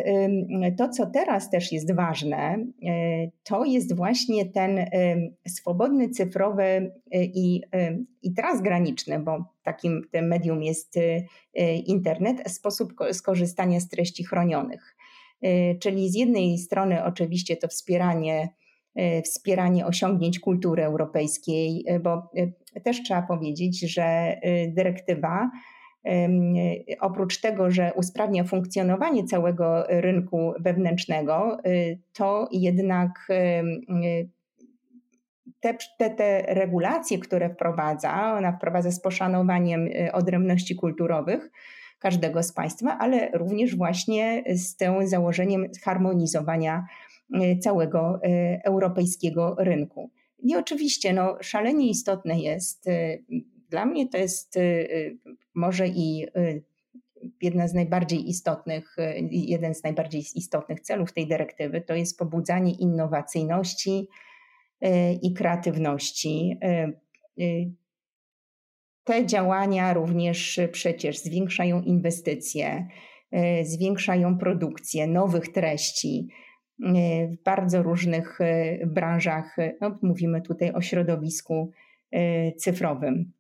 to, 0.78 0.90
co 0.90 1.06
teraz 1.06 1.50
też 1.50 1.72
jest 1.72 1.96
ważne, 1.96 2.38
e, 2.38 2.66
to 3.44 3.66
jest 3.66 3.96
właśnie 3.96 4.46
ten 4.46 4.86
swobodny 5.48 6.10
cyfrowy 6.10 6.64
e, 6.64 6.92
i, 7.12 7.64
i 8.22 8.34
transgraniczny, 8.34 9.20
bo 9.20 9.46
takim 9.64 10.02
tym 10.12 10.28
medium 10.28 10.64
jest 10.64 10.98
e, 10.98 11.76
internet, 11.76 12.52
sposób 12.52 12.94
skorzystania 13.12 13.80
z 13.80 13.90
treści 13.90 14.24
chronionych. 14.24 14.96
Czyli 15.80 16.10
z 16.10 16.16
jednej 16.16 16.58
strony 16.58 17.04
oczywiście 17.04 17.58
to 17.58 17.68
wspieranie 17.68 18.50
wspieranie 19.26 19.86
osiągnięć 19.86 20.40
kultury 20.40 20.84
europejskiej, 20.84 21.86
bo 22.04 22.32
też 22.84 23.04
trzeba 23.04 23.22
powiedzieć, 23.22 23.94
że 23.94 24.36
dyrektywa 24.68 25.50
oprócz 27.00 27.42
tego, 27.42 27.72
że 27.72 27.92
usprawnia 27.96 28.44
funkcjonowanie 28.44 29.24
całego 29.24 29.84
rynku 29.88 30.54
wewnętrznego, 30.60 31.58
to 32.14 32.50
jednak 32.52 33.28
te, 35.60 35.78
te, 35.98 36.10
te 36.10 36.42
regulacje, 36.48 37.20
które 37.20 37.50
wprowadza, 37.50 38.34
ona 38.38 38.52
wprowadza 38.52 38.92
z 38.92 39.02
poszanowaniem 39.02 39.90
odrębności 40.14 40.76
kulturowych, 40.76 41.52
każdego 42.00 42.44
z 42.44 42.54
państwa, 42.54 42.98
ale 43.00 43.32
również 43.34 43.76
właśnie 43.76 44.44
z 44.56 44.76
tym 44.76 45.08
założeniem 45.08 45.66
harmonizowania 45.84 46.86
e, 47.34 47.58
całego 47.58 48.20
europejskiego 48.64 49.56
rynku. 49.60 50.10
I 50.44 50.56
oczywiście 50.56 51.14
no, 51.14 51.38
szalenie 51.42 51.90
istotne 51.90 52.40
jest, 52.40 52.90
dla 53.70 53.86
mnie 53.86 54.10
to 54.10 54.18
jest 54.18 54.60
może 55.54 55.88
i 55.88 56.28
jedna 57.42 57.68
z 57.68 57.74
najbardziej 57.74 58.30
istotnych, 58.30 58.96
jeden 59.32 59.76
z 59.76 59.84
najbardziej 59.84 60.22
istotnych 60.36 60.80
celów 60.80 61.14
tej 61.14 61.28
dyrektywy 61.28 61.82
to 61.82 61.96
jest 61.96 62.20
pobudzanie 62.20 62.72
innowacyjności 62.72 64.08
i 65.22 65.34
kreatywności 65.34 66.58
te 69.04 69.26
działania 69.26 69.94
również 69.94 70.60
przecież 70.72 71.20
zwiększają 71.20 71.82
inwestycje, 71.82 72.88
zwiększają 73.64 74.38
produkcję 74.38 75.08
nowych 75.08 75.52
treści 75.52 76.28
w 77.32 77.44
bardzo 77.46 77.84
różnych 77.84 78.40
branżach. 78.88 79.56
No, 79.82 80.00
mówimy 80.02 80.42
tutaj 80.42 80.72
o 80.72 80.82
środowisku 80.82 81.72
cyfrowym. 82.58 83.32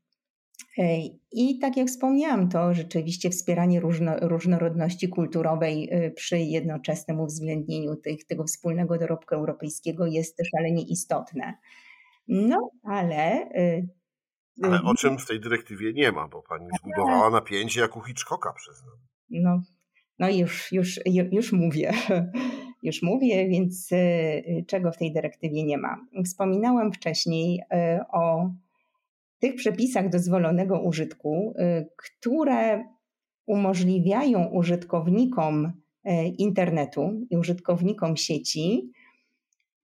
I 1.31 1.59
tak 1.59 1.77
jak 1.77 1.87
wspomniałam, 1.87 2.49
to 2.49 2.73
rzeczywiście 2.73 3.29
wspieranie 3.29 3.79
różno, 3.79 4.19
różnorodności 4.21 5.09
kulturowej 5.09 5.89
przy 6.15 6.39
jednoczesnym 6.39 7.19
uwzględnieniu 7.19 7.95
tych, 7.95 8.25
tego 8.25 8.43
wspólnego 8.43 8.97
dorobku 8.97 9.35
europejskiego 9.35 10.05
jest 10.05 10.37
szalenie 10.55 10.83
istotne. 10.83 11.53
No, 12.27 12.71
ale 12.83 13.49
ale 14.61 14.75
o 14.75 14.79
mhm. 14.79 14.95
czym 14.95 15.17
w 15.17 15.27
tej 15.27 15.39
dyrektywie 15.39 15.93
nie 15.93 16.11
ma, 16.11 16.27
bo 16.27 16.41
pani 16.41 16.67
zbudowała 16.79 17.29
napięcie 17.29 17.81
jak 17.81 17.97
u 17.97 18.01
Hitchcocka, 18.01 18.53
przyznam. 18.53 18.95
No, 19.29 19.61
no 20.19 20.29
już, 20.29 20.71
już, 20.71 20.99
już 21.31 21.51
mówię. 21.51 21.93
Już 22.83 23.01
mówię, 23.01 23.49
więc 23.49 23.89
czego 24.67 24.91
w 24.91 24.97
tej 24.97 25.13
dyrektywie 25.13 25.63
nie 25.63 25.77
ma. 25.77 25.97
Wspominałam 26.25 26.93
wcześniej 26.93 27.61
o 28.13 28.49
tych 29.39 29.55
przepisach 29.55 30.09
dozwolonego 30.09 30.81
użytku, 30.81 31.53
y, 31.59 31.89
które 31.97 32.83
umożliwiają 33.45 34.45
użytkownikom 34.45 35.71
internetu 36.37 37.11
i 37.29 37.37
użytkownikom 37.37 38.17
sieci 38.17 38.91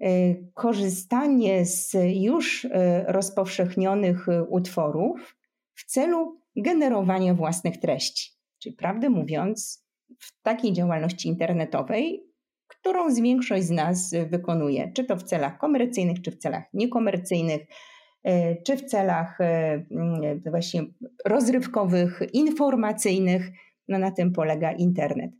E, 0.02 0.36
korzystanie 0.54 1.66
z 1.66 1.94
już 2.14 2.68
rozpowszechnionych 3.08 4.26
utworów 4.50 5.38
w 5.76 5.86
celu 5.86 6.42
generowania 6.56 7.34
własnych 7.34 7.78
treści. 7.78 8.32
Czyli 8.60 8.76
prawdę 8.76 9.10
mówiąc, 9.10 9.86
w 10.20 10.42
takiej 10.42 10.74
działalności 10.74 11.28
internetowej, 11.28 12.24
którą 12.68 13.12
z 13.12 13.20
większość 13.20 13.64
z 13.64 13.70
nas 13.70 14.14
wykonuje, 14.30 14.92
czy 14.96 15.04
to 15.04 15.18
w 15.18 15.24
celach 15.24 15.58
komercyjnych, 15.58 16.22
czy 16.22 16.32
w 16.32 16.38
celach 16.38 16.64
niekomercyjnych, 16.74 17.62
czy 18.64 18.78
w 18.78 18.86
celach 18.86 19.38
właśnie 20.46 20.84
rozrywkowych, 21.26 22.22
informacyjnych, 22.34 23.52
no 23.88 24.00
na 24.00 24.12
tym 24.12 24.32
polega 24.32 24.72
internet. 24.72 25.32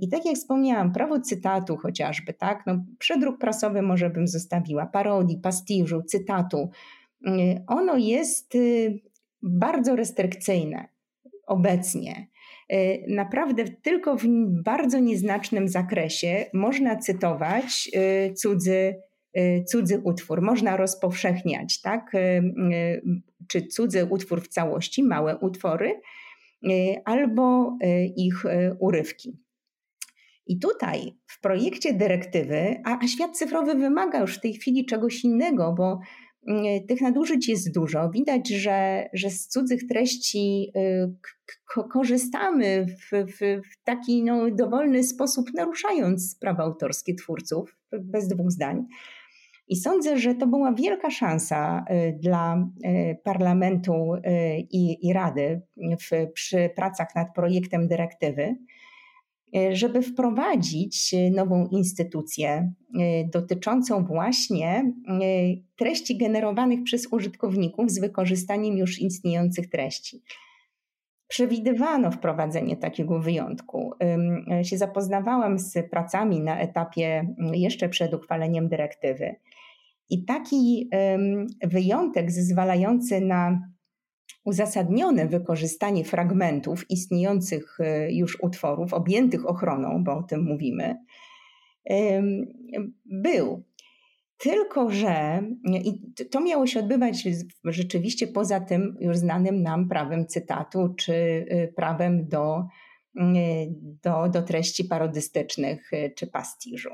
I 0.00 0.08
tak 0.08 0.24
jak 0.26 0.34
wspomniałam, 0.34 0.92
prawo 0.92 1.20
cytatu 1.20 1.76
chociażby, 1.76 2.32
tak? 2.32 2.62
No, 2.66 2.84
przedruk 2.98 3.38
prasowy 3.38 3.82
może 3.82 4.10
bym 4.10 4.28
zostawiła, 4.28 4.86
parodii, 4.86 5.38
pastiżu, 5.38 6.02
cytatu. 6.02 6.70
Ono 7.66 7.96
jest 7.96 8.54
y, 8.54 9.00
bardzo 9.42 9.96
restrykcyjne 9.96 10.88
obecnie. 11.46 12.26
Naprawdę 13.08 13.64
tylko 13.64 14.16
w 14.16 14.24
bardzo 14.62 14.98
nieznacznym 14.98 15.68
zakresie 15.68 16.44
można 16.52 16.96
cytować 16.96 17.90
y, 18.30 18.34
cudzy, 18.34 18.94
cudzy 19.66 20.00
utwór, 20.04 20.42
można 20.42 20.76
rozpowszechniać, 20.76 21.80
tak? 21.80 22.12
Czy 23.48 23.66
cudzy 23.66 24.04
utwór 24.04 24.42
w 24.42 24.48
całości, 24.48 25.02
małe 25.02 25.38
utwory, 25.38 26.00
albo 27.04 27.76
ich 28.16 28.44
urywki. 28.78 29.38
I 30.46 30.58
tutaj 30.58 31.16
w 31.26 31.40
projekcie 31.40 31.94
dyrektywy, 31.94 32.76
a, 32.84 32.98
a 33.02 33.06
świat 33.08 33.38
cyfrowy 33.38 33.74
wymaga 33.74 34.20
już 34.20 34.36
w 34.36 34.40
tej 34.40 34.54
chwili 34.54 34.86
czegoś 34.86 35.24
innego, 35.24 35.74
bo 35.76 36.00
tych 36.88 37.00
nadużyć 37.00 37.48
jest 37.48 37.74
dużo. 37.74 38.10
Widać, 38.10 38.48
że, 38.48 39.08
że 39.12 39.30
z 39.30 39.48
cudzych 39.48 39.86
treści 39.86 40.72
y, 40.76 41.84
korzystamy 41.92 42.86
w, 42.86 43.26
w, 43.26 43.40
w, 43.62 43.84
taki 43.84 44.22
no, 44.22 44.50
dowolny 44.50 45.04
sposób, 45.04 45.46
naruszając 45.54 46.38
prawa 46.40 46.62
autorskie 46.62 47.14
twórców, 47.14 47.76
bez 47.92 48.28
dwóch 48.28 48.50
zdań. 48.50 48.86
I 49.68 49.76
sądzę, 49.76 50.18
że 50.18 50.34
to 50.34 50.46
była 50.46 50.72
wielka 50.72 51.10
szansa 51.10 51.84
y, 51.90 52.18
dla 52.20 52.68
y, 52.84 53.18
parlamentu 53.24 53.92
i, 54.70 55.08
i 55.08 55.12
Rady 55.12 55.62
w, 55.76 56.32
przy 56.32 56.70
pracach 56.76 57.14
nad 57.14 57.34
projektem 57.34 57.88
dyrektywy 57.88 58.56
żeby 59.72 60.02
wprowadzić 60.02 61.14
nową 61.30 61.66
instytucję 61.66 62.72
dotyczącą 63.32 64.04
właśnie 64.04 64.92
treści 65.76 66.16
generowanych 66.16 66.82
przez 66.82 67.12
użytkowników 67.12 67.90
z 67.90 68.00
wykorzystaniem 68.00 68.76
już 68.76 69.00
istniejących 69.00 69.68
treści. 69.68 70.22
Przewidywano 71.28 72.10
wprowadzenie 72.10 72.76
takiego 72.76 73.20
wyjątku. 73.20 73.92
Się 74.62 74.78
zapoznawałam 74.78 75.58
z 75.58 75.90
pracami 75.90 76.40
na 76.40 76.60
etapie 76.60 77.34
jeszcze 77.52 77.88
przed 77.88 78.14
uchwaleniem 78.14 78.68
dyrektywy. 78.68 79.36
I 80.10 80.24
taki 80.24 80.90
wyjątek 81.62 82.30
zezwalający 82.30 83.20
na 83.20 83.60
uzasadnione 84.44 85.26
wykorzystanie 85.26 86.04
fragmentów 86.04 86.90
istniejących 86.90 87.78
e, 87.80 88.12
już 88.12 88.40
utworów, 88.42 88.94
objętych 88.94 89.46
ochroną, 89.46 90.04
bo 90.04 90.16
o 90.16 90.22
tym 90.22 90.44
mówimy, 90.44 90.96
był. 93.04 93.64
Tylko, 94.38 94.90
że 94.90 95.42
i 95.64 96.24
to 96.30 96.40
miało 96.40 96.66
się 96.66 96.80
odbywać 96.80 97.28
rzeczywiście 97.64 98.26
poza 98.26 98.60
tym 98.60 98.96
już 99.00 99.16
znanym 99.16 99.62
nam 99.62 99.88
prawem 99.88 100.26
cytatu, 100.26 100.94
czy 100.98 101.46
e, 101.48 101.68
prawem 101.68 102.28
do, 102.28 102.64
do, 104.02 104.28
do 104.28 104.42
treści 104.42 104.84
parodystycznych, 104.84 105.92
e, 105.92 106.10
czy 106.10 106.26
pastiżu. 106.26 106.90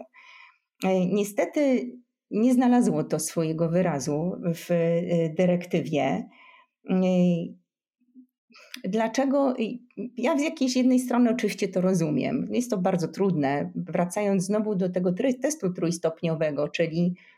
Niestety 1.13 1.93
nie 2.31 2.55
znalazło 2.55 3.05
to 3.05 3.19
swojego 3.19 3.69
wyrazu 3.69 4.33
w 4.55 4.69
dyrektywie. 5.37 6.29
Dlaczego? 8.85 9.55
Ja 10.17 10.39
z 10.39 10.43
jakiejś 10.43 10.77
jednej 10.77 10.99
strony 10.99 11.31
oczywiście 11.31 11.69
to 11.69 11.81
rozumiem. 11.81 12.49
Jest 12.51 12.71
to 12.71 12.79
bardzo 12.79 13.09
trudne. 13.09 13.73
Wracając 13.75 14.45
znowu 14.45 14.75
do 14.75 14.89
tego 14.89 15.13
testu 15.43 15.73
trójstopniowego, 15.73 16.69
czyli 16.69 17.07
e, 17.07 17.34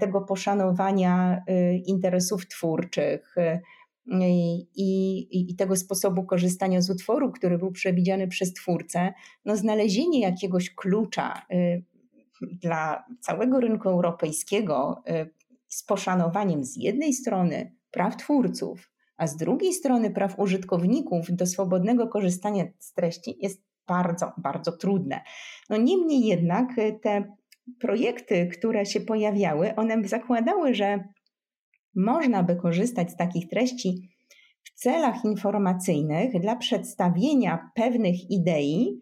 tego 0.00 0.20
poszanowania 0.20 1.42
e, 1.46 1.76
interesów 1.76 2.48
twórczych 2.48 3.38
e, 3.38 3.60
i, 4.76 5.50
i, 5.50 5.56
tego 5.56 5.76
sposobu 5.76 6.24
korzystania 6.24 6.80
z 6.80 6.90
utworu, 6.90 7.32
który 7.32 7.58
był 7.58 7.72
przewidziany 7.72 8.28
przez 8.28 8.52
twórcę, 8.52 9.12
no 9.44 9.56
znalezienie 9.56 10.20
jakiegoś 10.20 10.74
klucza 10.74 11.46
dla 12.42 13.04
całego 13.20 13.60
rynku 13.60 13.88
europejskiego 13.88 15.02
z 15.68 15.82
poszanowaniem 15.82 16.64
z 16.64 16.76
jednej 16.76 17.12
strony 17.12 17.72
praw 17.90 18.16
twórców, 18.16 18.90
a 19.16 19.26
z 19.26 19.36
drugiej 19.36 19.72
strony 19.72 20.10
praw 20.10 20.38
użytkowników 20.38 21.26
do 21.30 21.46
swobodnego 21.46 22.08
korzystania 22.08 22.64
z 22.78 22.92
treści 22.92 23.38
jest 23.40 23.62
bardzo, 23.86 24.32
bardzo 24.36 24.72
trudne. 24.72 25.20
No 25.70 25.76
niemniej 25.76 26.26
jednak 26.26 26.68
te 27.02 27.36
projekty, 27.80 28.46
które 28.46 28.86
się 28.86 29.00
pojawiały, 29.00 29.74
one 29.74 30.08
zakładały, 30.08 30.74
że 30.74 31.04
można 31.94 32.42
by 32.42 32.56
korzystać 32.56 33.10
z 33.10 33.16
takich 33.16 33.48
treści 33.48 34.08
w 34.62 34.70
celach 34.70 35.24
informacyjnych 35.24 36.40
dla 36.40 36.56
przedstawienia 36.56 37.70
pewnych 37.74 38.30
idei. 38.30 39.00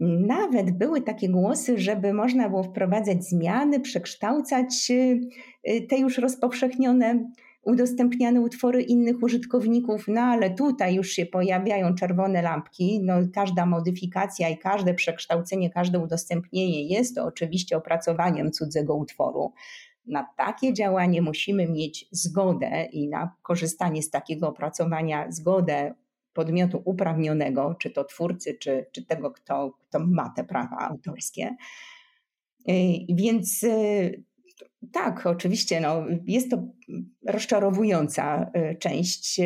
Nawet 0.00 0.78
były 0.78 1.02
takie 1.02 1.28
głosy, 1.28 1.78
żeby 1.78 2.12
można 2.12 2.48
było 2.48 2.62
wprowadzać 2.62 3.24
zmiany, 3.24 3.80
przekształcać 3.80 4.90
y, 4.90 5.86
te 5.88 5.98
już 5.98 6.18
rozpowszechnione 6.18 7.30
udostępniane 7.66 8.40
utwory 8.40 8.82
innych 8.82 9.22
użytkowników, 9.22 10.04
no 10.08 10.20
ale 10.20 10.50
tutaj 10.50 10.94
już 10.94 11.10
się 11.10 11.26
pojawiają 11.26 11.94
czerwone 11.94 12.42
lampki. 12.42 13.00
No, 13.04 13.14
każda 13.34 13.66
modyfikacja 13.66 14.48
i 14.48 14.58
każde 14.58 14.94
przekształcenie, 14.94 15.70
każde 15.70 15.98
udostępnienie 15.98 16.82
jest 16.88 17.14
to 17.14 17.24
oczywiście 17.24 17.76
opracowaniem 17.76 18.52
cudzego 18.52 18.94
utworu. 18.94 19.52
Na 20.06 20.26
takie 20.36 20.72
działanie 20.72 21.22
musimy 21.22 21.68
mieć 21.68 22.08
zgodę 22.10 22.88
i 22.92 23.08
na 23.08 23.36
korzystanie 23.42 24.02
z 24.02 24.10
takiego 24.10 24.48
opracowania 24.48 25.30
zgodę 25.30 25.94
podmiotu 26.32 26.82
uprawnionego, 26.84 27.74
czy 27.78 27.90
to 27.90 28.04
twórcy, 28.04 28.54
czy, 28.54 28.86
czy 28.92 29.06
tego, 29.06 29.30
kto, 29.30 29.72
kto 29.88 29.98
ma 29.98 30.32
te 30.36 30.44
prawa 30.44 30.78
autorskie. 30.78 31.56
Y, 32.68 32.72
więc 33.08 33.62
y, 33.62 34.24
tak, 34.92 35.26
oczywiście, 35.26 35.80
no, 35.80 36.04
jest 36.26 36.50
to 36.50 36.62
rozczarowująca 37.26 38.50
y, 38.56 38.76
część 38.78 39.40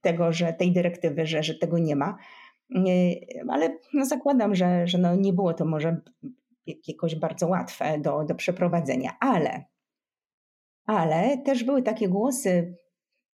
tego, 0.00 0.32
że 0.32 0.52
tej 0.52 0.72
dyrektywy, 0.72 1.26
że, 1.26 1.42
że 1.42 1.54
tego 1.54 1.78
nie 1.78 1.96
ma. 1.96 2.16
Ale 3.48 3.78
no 3.94 4.06
zakładam, 4.06 4.54
że, 4.54 4.86
że 4.86 4.98
no 4.98 5.16
nie 5.16 5.32
było 5.32 5.54
to 5.54 5.64
może 5.64 6.00
jakoś 6.88 7.14
bardzo 7.14 7.48
łatwe 7.48 7.98
do, 7.98 8.24
do 8.24 8.34
przeprowadzenia. 8.34 9.10
Ale, 9.20 9.64
ale 10.86 11.38
też 11.38 11.64
były 11.64 11.82
takie 11.82 12.08
głosy 12.08 12.76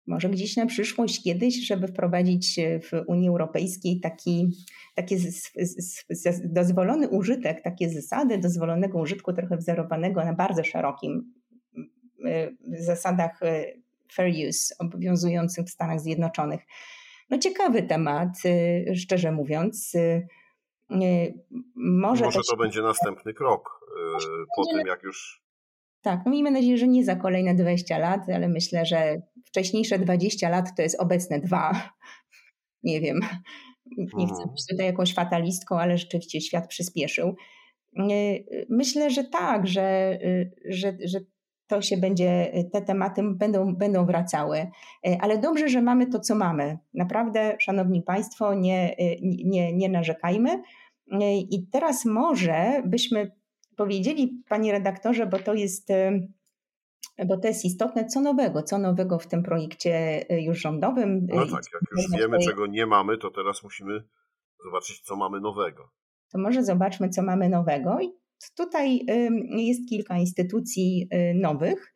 może 0.06 0.28
gdzieś 0.28 0.56
na 0.56 0.66
przyszłość 0.66 1.24
kiedyś, 1.24 1.66
żeby 1.66 1.88
wprowadzić 1.88 2.58
e, 2.58 2.80
w 2.80 2.90
Unii 3.06 3.28
Europejskiej 3.28 4.00
taki, 4.00 4.48
taki 4.94 5.16
dozwolony 6.44 7.08
użytek, 7.08 7.62
takie 7.62 7.90
zasady 7.90 8.38
dozwolonego 8.38 8.98
użytku 8.98 9.32
trochę 9.32 9.56
wzorowanego 9.56 10.24
na 10.24 10.32
bardzo 10.32 10.64
szerokim 10.64 11.34
e, 12.24 12.50
zasadach 12.78 13.42
e, 13.42 13.64
fair 14.12 14.32
use 14.48 14.74
obowiązujących 14.78 15.66
w 15.66 15.70
Stanach 15.70 16.00
Zjednoczonych. 16.00 16.60
No 17.30 17.38
ciekawy 17.38 17.82
temat, 17.82 18.28
szczerze 18.94 19.32
mówiąc. 19.32 19.92
Może, 21.74 22.24
Może 22.24 22.40
to 22.50 22.56
będzie 22.56 22.82
następny 22.82 23.34
krok 23.34 23.80
po 24.56 24.66
tym, 24.66 24.86
jak 24.86 25.02
już 25.02 25.42
tak, 26.02 26.20
no 26.24 26.32
miejmy 26.32 26.50
nadzieję, 26.50 26.78
że 26.78 26.88
nie 26.88 27.04
za 27.04 27.16
kolejne 27.16 27.54
20 27.54 27.98
lat, 27.98 28.28
ale 28.34 28.48
myślę, 28.48 28.86
że 28.86 29.22
wcześniejsze 29.44 29.98
20 29.98 30.48
lat 30.48 30.76
to 30.76 30.82
jest 30.82 31.00
obecne 31.00 31.40
dwa. 31.40 31.92
Nie 32.82 33.00
wiem, 33.00 33.20
nie 33.96 34.26
chcę 34.26 34.36
mhm. 34.36 34.50
być 34.50 34.66
tutaj 34.70 34.86
jakąś 34.86 35.14
fatalistką, 35.14 35.78
ale 35.78 35.98
rzeczywiście 35.98 36.40
świat 36.40 36.68
przyspieszył. 36.68 37.36
Myślę, 38.68 39.10
że 39.10 39.24
tak, 39.24 39.66
że, 39.66 40.18
że, 40.68 40.96
że 41.04 41.20
to 41.66 41.82
się 41.82 41.96
będzie, 41.96 42.52
te 42.72 42.82
tematy 42.82 43.22
będą, 43.34 43.74
będą 43.74 44.06
wracały. 44.06 44.70
Ale 45.20 45.38
dobrze, 45.38 45.68
że 45.68 45.82
mamy 45.82 46.06
to, 46.06 46.20
co 46.20 46.34
mamy. 46.34 46.78
Naprawdę, 46.94 47.56
szanowni 47.60 48.02
państwo, 48.02 48.54
nie, 48.54 48.96
nie, 49.22 49.72
nie 49.72 49.88
narzekajmy. 49.88 50.62
I 51.50 51.66
teraz 51.72 52.04
może 52.04 52.82
byśmy 52.86 53.30
powiedzieli, 53.80 54.42
panie 54.48 54.72
redaktorze, 54.72 55.26
bo 55.26 55.38
to 55.38 55.54
jest 55.54 55.88
bo 57.26 57.36
to 57.36 57.48
jest 57.48 57.64
istotne, 57.64 58.04
co 58.04 58.20
nowego, 58.20 58.62
co 58.62 58.78
nowego 58.78 59.18
w 59.18 59.26
tym 59.26 59.42
projekcie 59.42 60.24
y, 60.32 60.40
już 60.42 60.60
rządowym. 60.60 61.26
No 61.26 61.46
tak, 61.46 61.64
jak 61.74 61.82
już 61.96 62.20
wiemy, 62.20 62.38
czego 62.38 62.66
nie 62.66 62.86
mamy, 62.86 63.18
to 63.18 63.30
teraz 63.30 63.62
musimy 63.62 64.02
zobaczyć, 64.64 65.00
co 65.00 65.16
mamy 65.16 65.40
nowego. 65.40 65.90
To 66.32 66.38
może 66.38 66.64
zobaczmy, 66.64 67.08
co 67.08 67.22
mamy 67.22 67.48
nowego. 67.48 68.00
I 68.00 68.10
tutaj 68.56 69.00
jest 69.56 69.88
kilka 69.88 70.18
instytucji 70.18 71.08
nowych. 71.34 71.94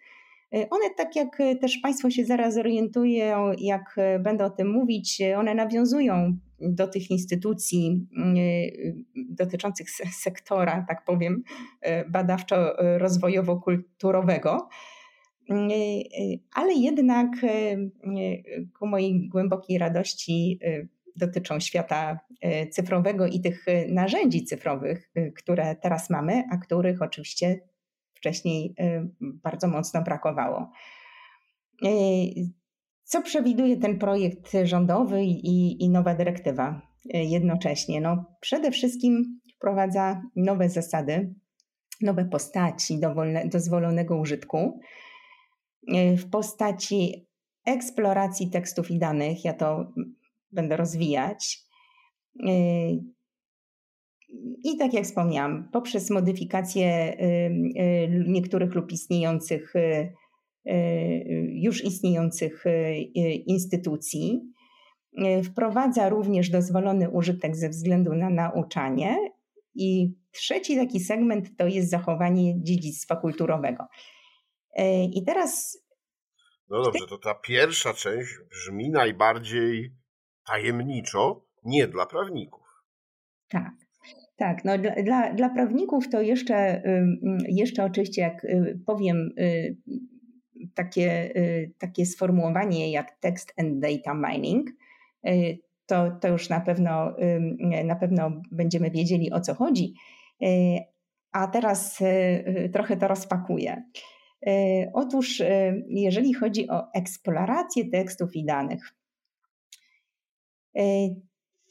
One, 0.52 0.84
tak 0.96 1.16
jak 1.16 1.38
też 1.60 1.78
Państwo 1.82 2.10
się 2.10 2.24
zaraz 2.24 2.54
zorientują, 2.54 3.52
jak 3.58 3.96
będę 4.20 4.44
o 4.44 4.50
tym 4.50 4.70
mówić, 4.70 5.22
one 5.36 5.54
nawiązują 5.54 6.36
do 6.60 6.88
tych 6.88 7.10
instytucji 7.10 8.06
dotyczących 9.14 9.90
sektora, 10.12 10.84
tak 10.88 11.04
powiem, 11.04 11.42
badawczo-rozwojowo-kulturowego. 12.08 14.68
Mm, 15.50 15.70
y, 15.70 15.74
y, 15.74 16.40
ale 16.54 16.74
jednak 16.74 17.28
y, 17.44 17.90
ku 18.78 18.86
mojej 18.86 19.28
głębokiej 19.28 19.78
radości 19.78 20.60
dotyczą 21.16 21.60
świata 21.60 22.18
cyfrowego 22.70 23.26
i 23.26 23.40
tych 23.40 23.66
narzędzi 23.88 24.44
cyfrowych, 24.44 25.10
które 25.36 25.76
teraz 25.76 26.10
mamy, 26.10 26.42
a 26.50 26.56
których 26.56 27.02
oczywiście 27.02 27.60
wcześniej 28.14 28.74
bardzo 29.20 29.68
mocno 29.68 30.02
brakowało. 30.02 30.70
Co 33.04 33.22
przewiduje 33.22 33.76
ten 33.76 33.98
projekt 33.98 34.52
rządowy 34.64 35.24
i, 35.24 35.84
i 35.84 35.88
nowa 35.88 36.14
dyrektywa 36.14 36.82
jednocześnie? 37.04 38.00
No, 38.00 38.24
przede 38.40 38.70
wszystkim 38.70 39.40
wprowadza 39.56 40.22
nowe 40.36 40.68
zasady, 40.68 41.34
nowe 42.00 42.24
postaci 42.24 43.00
dowolne, 43.00 43.48
dozwolonego 43.48 44.16
użytku, 44.18 44.80
E, 45.88 46.16
w 46.16 46.30
postaci 46.30 47.26
eksploracji 47.66 48.50
tekstów 48.50 48.90
i 48.90 48.98
danych. 48.98 49.44
Ja 49.44 49.52
to 49.54 49.92
będę 50.52 50.76
rozwijać. 50.76 51.58
E, 52.46 52.52
I 54.64 54.76
tak 54.78 54.94
jak 54.94 55.04
wspomniałam, 55.04 55.68
poprzez 55.72 56.10
modyfikację 56.10 56.86
e, 56.86 57.50
niektórych 58.08 58.74
lub 58.74 58.92
istniejących, 58.92 59.74
już 61.53 61.85
istniejących 61.85 62.64
instytucji, 63.46 64.40
wprowadza 65.44 66.09
również 66.09 66.50
dozwolony 66.50 67.11
użytek 67.11 67.57
ze 67.57 67.68
względu 67.68 68.14
na 68.14 68.31
nauczanie. 68.31 69.16
I 69.74 70.14
trzeci 70.33 70.77
taki 70.77 71.00
segment 71.00 71.57
to 71.57 71.66
jest 71.66 71.90
zachowanie 71.90 72.62
dziedzictwa 72.62 73.16
kulturowego. 73.16 73.87
I 75.12 75.24
teraz. 75.27 75.79
No 76.70 76.83
dobrze, 76.83 77.07
to 77.09 77.18
ta 77.18 77.35
pierwsza 77.35 77.94
część 77.94 78.31
brzmi 78.50 78.90
najbardziej 78.90 79.94
tajemniczo, 80.46 81.46
nie 81.64 81.88
dla 81.88 82.07
prawników. 82.07 82.66
Tak. 83.48 83.72
Tak, 84.37 84.64
no 84.64 84.79
dla, 84.79 85.03
dla, 85.03 85.35
dla 85.35 85.48
prawników 85.48 86.09
to 86.09 86.20
jeszcze, 86.20 86.83
jeszcze 87.48 87.85
oczywiście, 87.85 88.22
jak 88.22 88.44
y, 88.44 88.81
powiem, 88.87 89.31
y, 89.38 89.77
takie, 90.74 91.37
y, 91.37 91.72
takie 91.79 92.07
sformułowanie 92.07 92.90
jak 92.90 93.18
text 93.20 93.53
and 93.57 93.79
data 93.79 94.14
mining, 94.14 94.70
to, 95.87 96.11
to 96.20 96.29
już 96.29 96.48
na 96.48 96.61
pewno, 96.61 97.16
na 97.85 97.96
pewno 97.96 98.42
będziemy 98.53 98.90
wiedzieli 98.90 99.33
o 99.33 99.40
co 99.40 99.55
chodzi. 99.55 99.94
A 101.33 101.46
teraz 101.46 101.98
trochę 102.72 102.96
to 102.96 103.09
rozpakuję. 103.09 103.83
Otóż, 104.92 105.42
jeżeli 105.88 106.35
chodzi 106.35 106.70
o 106.70 106.92
eksplorację 106.92 107.90
tekstów 107.90 108.37
i 108.37 108.44
danych, 108.44 108.94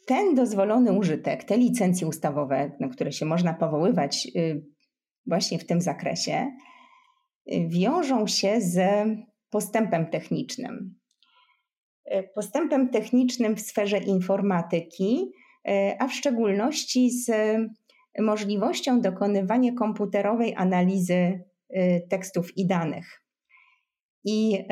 ten 0.08 0.36
dozwolony 0.36 0.92
użytek, 0.92 1.44
te 1.44 1.58
licencje 1.58 2.08
ustawowe, 2.08 2.72
na 2.80 2.88
które 2.90 3.12
się 3.12 3.26
można 3.26 3.54
powoływać 3.54 4.28
właśnie 5.26 5.60
w 5.60 5.66
tym 5.66 5.82
zakresie, 5.82 6.52
wiążą 7.68 8.28
się 8.28 8.62
z 8.62 9.08
postępem 9.50 10.06
technicznym. 10.06 10.96
Postępem 12.36 12.90
technicznym 12.90 13.56
w 13.56 13.62
sferze 13.62 13.98
informatyki, 13.98 15.32
a 16.00 16.08
w 16.08 16.14
szczególności 16.14 17.12
z 17.12 17.32
możliwością 18.20 19.02
dokonywania 19.02 19.74
komputerowej 19.74 20.56
analizy 20.56 21.44
Y, 21.78 22.08
tekstów 22.10 22.58
i 22.58 22.68
danych. 22.68 23.24
I 24.26 24.66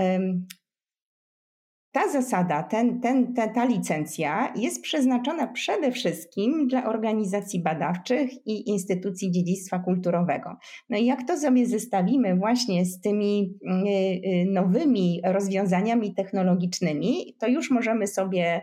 ta 1.91 2.11
zasada, 2.11 2.63
ten, 2.63 3.01
ten, 3.01 3.33
ta, 3.33 3.47
ta 3.47 3.65
licencja 3.65 4.53
jest 4.55 4.81
przeznaczona 4.81 5.47
przede 5.47 5.91
wszystkim 5.91 6.67
dla 6.67 6.85
organizacji 6.85 7.63
badawczych 7.63 8.47
i 8.47 8.69
instytucji 8.69 9.31
dziedzictwa 9.31 9.79
kulturowego. 9.79 10.55
No 10.89 10.97
i 10.97 11.05
jak 11.05 11.27
to 11.27 11.37
sobie 11.37 11.65
zestawimy 11.65 12.35
właśnie 12.35 12.85
z 12.85 13.01
tymi 13.01 13.53
y, 13.63 13.69
y, 13.69 14.45
nowymi 14.51 15.21
rozwiązaniami 15.23 16.13
technologicznymi, 16.13 17.35
to 17.39 17.47
już 17.47 17.71
możemy 17.71 18.07
sobie 18.07 18.61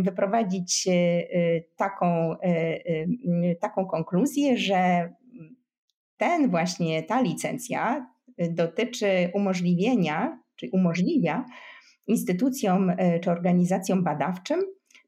wyprowadzić 0.00 0.88
taką, 1.76 2.36
taką 3.60 3.86
konkluzję, 3.86 4.58
że 4.58 5.10
ten 6.16 6.50
właśnie, 6.50 7.02
ta 7.02 7.20
licencja 7.20 8.06
y, 8.42 8.50
dotyczy 8.50 9.30
umożliwienia, 9.34 10.38
czy 10.56 10.70
umożliwia 10.72 11.44
instytucjom 12.06 12.90
y, 12.90 13.20
czy 13.22 13.30
organizacjom 13.30 14.04
badawczym 14.04 14.60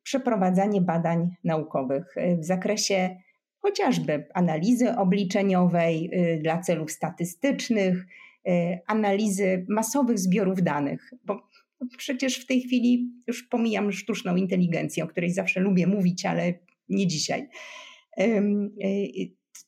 przeprowadzanie 0.02 0.80
badań 0.80 1.30
naukowych 1.44 2.16
y, 2.16 2.36
w 2.36 2.44
zakresie 2.44 3.16
chociażby 3.58 4.26
analizy 4.34 4.96
obliczeniowej 4.96 6.10
dla 6.42 6.60
celów 6.60 6.92
statystycznych, 6.92 8.06
analizy 8.86 9.66
masowych 9.68 10.18
zbiorów 10.18 10.62
danych, 10.62 11.12
bo 11.24 11.48
przecież 11.96 12.38
w 12.38 12.46
tej 12.46 12.60
chwili 12.60 13.10
już 13.26 13.42
pomijam 13.42 13.92
sztuczną 13.92 14.36
inteligencję, 14.36 15.04
o 15.04 15.06
której 15.06 15.32
zawsze 15.32 15.60
lubię 15.60 15.86
mówić, 15.86 16.26
ale 16.26 16.54
nie 16.88 17.06
dzisiaj. 17.06 17.48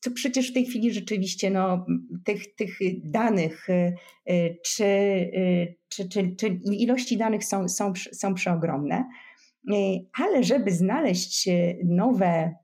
To 0.01 0.11
przecież 0.11 0.51
w 0.51 0.55
tej 0.55 0.66
chwili 0.66 0.92
rzeczywiście 0.92 1.51
no, 1.51 1.87
tych, 2.24 2.55
tych 2.55 2.79
danych 3.05 3.66
czy, 4.64 4.85
czy, 5.88 6.09
czy, 6.09 6.37
czy 6.37 6.46
ilości 6.72 7.16
danych 7.16 7.44
są, 7.44 7.68
są, 7.68 7.92
są 8.12 8.35
przeogromne, 8.35 9.05
ale 10.18 10.44
żeby 10.44 10.70
znaleźć 10.70 11.48
nowe 11.85 12.55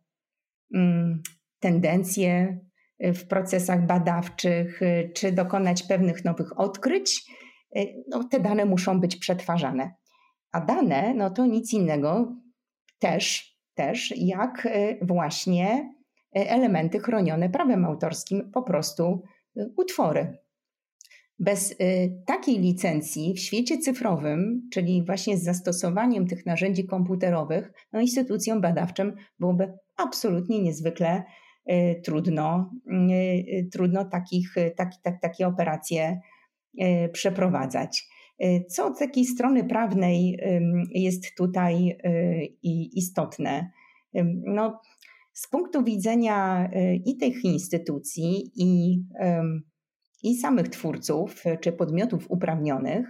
mm, 0.75 1.23
tendencje 1.61 2.59
w 3.01 3.27
procesach 3.27 3.87
badawczych, 3.87 4.81
czy 5.15 5.33
dokonać 5.33 5.83
pewnych 5.83 6.25
nowych 6.25 6.61
odkryć, 6.61 7.25
no, 8.09 8.25
te 8.25 8.41
dane 8.41 8.65
muszą 8.65 9.01
być 9.01 9.17
przetwarzane. 9.17 9.95
A 10.53 10.61
dane, 10.61 11.15
no 11.15 11.31
to 11.31 11.47
nic 11.47 11.73
innego 11.73 12.37
też, 12.99 13.55
też 13.75 14.15
jak 14.17 14.69
właśnie 15.03 15.95
elementy 16.35 16.99
chronione 16.99 17.51
prawem 17.51 17.85
autorskim, 17.85 18.51
po 18.55 18.63
prostu 18.63 19.23
utwory. 19.77 20.39
Bez 21.39 21.77
takiej 22.27 22.59
licencji 22.59 23.35
w 23.35 23.41
świecie 23.41 23.79
cyfrowym, 23.79 24.69
czyli 24.73 25.05
właśnie 25.07 25.37
z 25.37 25.45
zastosowaniem 25.45 26.27
tych 26.27 26.47
narzędzi 26.47 26.87
komputerowych, 26.87 27.73
no 27.93 28.01
instytucjom 28.01 28.61
badawczym 28.61 29.13
byłoby 29.39 29.73
absolutnie 29.97 30.63
niezwykle 30.63 31.23
trudno, 32.05 32.71
trudno 33.73 34.05
takich, 34.05 34.55
taki, 34.77 34.99
tak, 35.03 35.21
takie 35.23 35.47
operacje 35.47 36.21
przeprowadzać. 37.13 38.09
Co 38.69 38.87
od 38.87 38.99
takiej 38.99 39.25
strony 39.25 39.65
prawnej 39.65 40.39
jest 40.91 41.37
tutaj 41.37 41.99
istotne? 42.95 43.71
No, 44.47 44.81
z 45.35 45.49
punktu 45.49 45.85
widzenia 45.85 46.71
i 47.05 47.17
tych 47.17 47.45
instytucji, 47.45 48.53
i, 48.57 49.01
i 50.23 50.37
samych 50.37 50.69
twórców 50.69 51.43
czy 51.61 51.73
podmiotów 51.73 52.31
uprawnionych, 52.31 53.07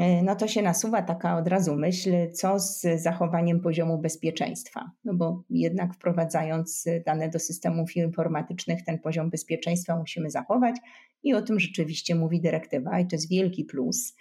E, 0.00 0.22
no 0.22 0.36
to 0.36 0.48
się 0.48 0.62
nasuwa 0.62 1.02
taka 1.02 1.36
od 1.36 1.48
razu 1.48 1.76
myśl, 1.76 2.10
co 2.32 2.58
z 2.58 3.02
zachowaniem 3.02 3.60
poziomu 3.60 3.98
bezpieczeństwa. 3.98 4.90
No 5.04 5.14
bo 5.14 5.42
jednak 5.50 5.94
wprowadzając 5.94 6.84
dane 7.06 7.28
do 7.28 7.38
systemów 7.38 7.96
informatycznych, 7.96 8.84
ten 8.84 8.98
poziom 8.98 9.30
bezpieczeństwa 9.30 9.96
musimy 9.96 10.30
zachować 10.30 10.76
i 11.22 11.34
o 11.34 11.42
tym 11.42 11.60
rzeczywiście 11.60 12.14
mówi 12.14 12.40
dyrektywa 12.40 13.00
i 13.00 13.06
to 13.06 13.16
jest 13.16 13.30
wielki 13.30 13.64
plus. 13.64 14.16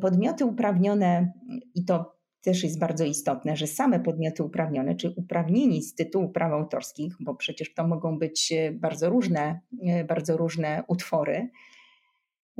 Podmioty 0.00 0.44
uprawnione, 0.44 1.32
i 1.74 1.84
to 1.84 2.13
też 2.44 2.64
jest 2.64 2.78
bardzo 2.78 3.04
istotne, 3.04 3.56
że 3.56 3.66
same 3.66 4.00
podmioty 4.00 4.42
uprawnione, 4.42 4.94
czy 4.94 5.10
uprawnieni 5.16 5.82
z 5.82 5.94
tytułu 5.94 6.28
praw 6.28 6.52
autorskich, 6.52 7.16
bo 7.20 7.34
przecież 7.34 7.74
to 7.74 7.86
mogą 7.86 8.18
być 8.18 8.52
bardzo 8.72 9.10
różne, 9.10 9.60
e, 9.86 10.04
bardzo 10.04 10.36
różne 10.36 10.82
utwory, 10.88 11.50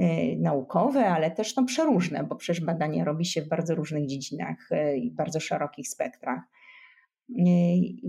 Y, 0.01 0.37
naukowe, 0.41 1.07
ale 1.07 1.31
też 1.31 1.57
no, 1.57 1.65
przeróżne, 1.65 2.25
bo 2.25 2.37
przecież 2.37 2.65
badania 2.65 3.05
robi 3.05 3.25
się 3.25 3.43
w 3.43 3.49
bardzo 3.49 3.75
różnych 3.75 4.07
dziedzinach 4.07 4.69
i 4.97 5.11
bardzo 5.11 5.41
szerokich 5.41 5.89
spektrach. 5.89 6.41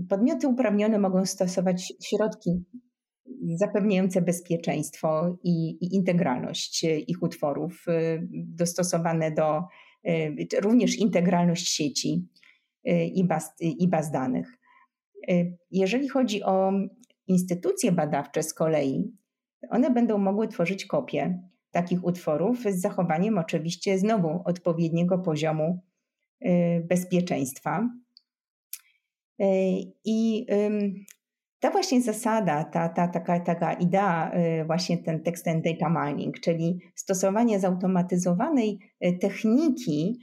Podmioty 0.08 0.48
uprawnione 0.48 0.98
mogą 0.98 1.26
stosować 1.26 1.92
środki 2.04 2.64
zapewniające 3.54 4.22
bezpieczeństwo 4.22 5.38
i, 5.44 5.70
i 5.70 5.94
integralność 5.94 6.84
ich 6.84 7.22
utworów, 7.22 7.84
dostosowane 8.32 9.30
do 9.30 9.62
również 10.60 10.96
integralność 10.96 11.68
sieci 11.68 12.28
i 13.14 13.24
baz, 13.24 13.54
i 13.60 13.88
baz 13.88 14.10
danych. 14.10 14.58
Jeżeli 15.70 16.08
chodzi 16.08 16.42
o 16.42 16.72
instytucje 17.26 17.92
badawcze 17.92 18.42
z 18.42 18.54
kolei, 18.54 19.12
one 19.70 19.90
będą 19.90 20.18
mogły 20.18 20.48
tworzyć 20.48 20.86
kopie 20.86 21.40
takich 21.70 22.04
utworów 22.04 22.62
z 22.62 22.80
zachowaniem 22.80 23.38
oczywiście 23.38 23.98
znowu 23.98 24.42
odpowiedniego 24.44 25.18
poziomu 25.18 25.80
y, 26.44 26.48
bezpieczeństwa. 26.88 27.90
Y, 29.40 29.44
I 30.04 30.46
ta 31.66 31.72
właśnie 31.72 32.02
zasada, 32.02 32.64
ta, 32.64 32.88
ta 32.88 33.08
taka, 33.08 33.40
taka 33.40 33.72
idea, 33.72 34.32
y, 34.60 34.64
właśnie 34.64 34.98
ten 34.98 35.22
text 35.22 35.48
and 35.48 35.64
data 35.64 35.88
mining, 35.88 36.40
czyli 36.40 36.80
stosowanie 36.94 37.60
zautomatyzowanej 37.60 38.78
techniki 39.20 40.20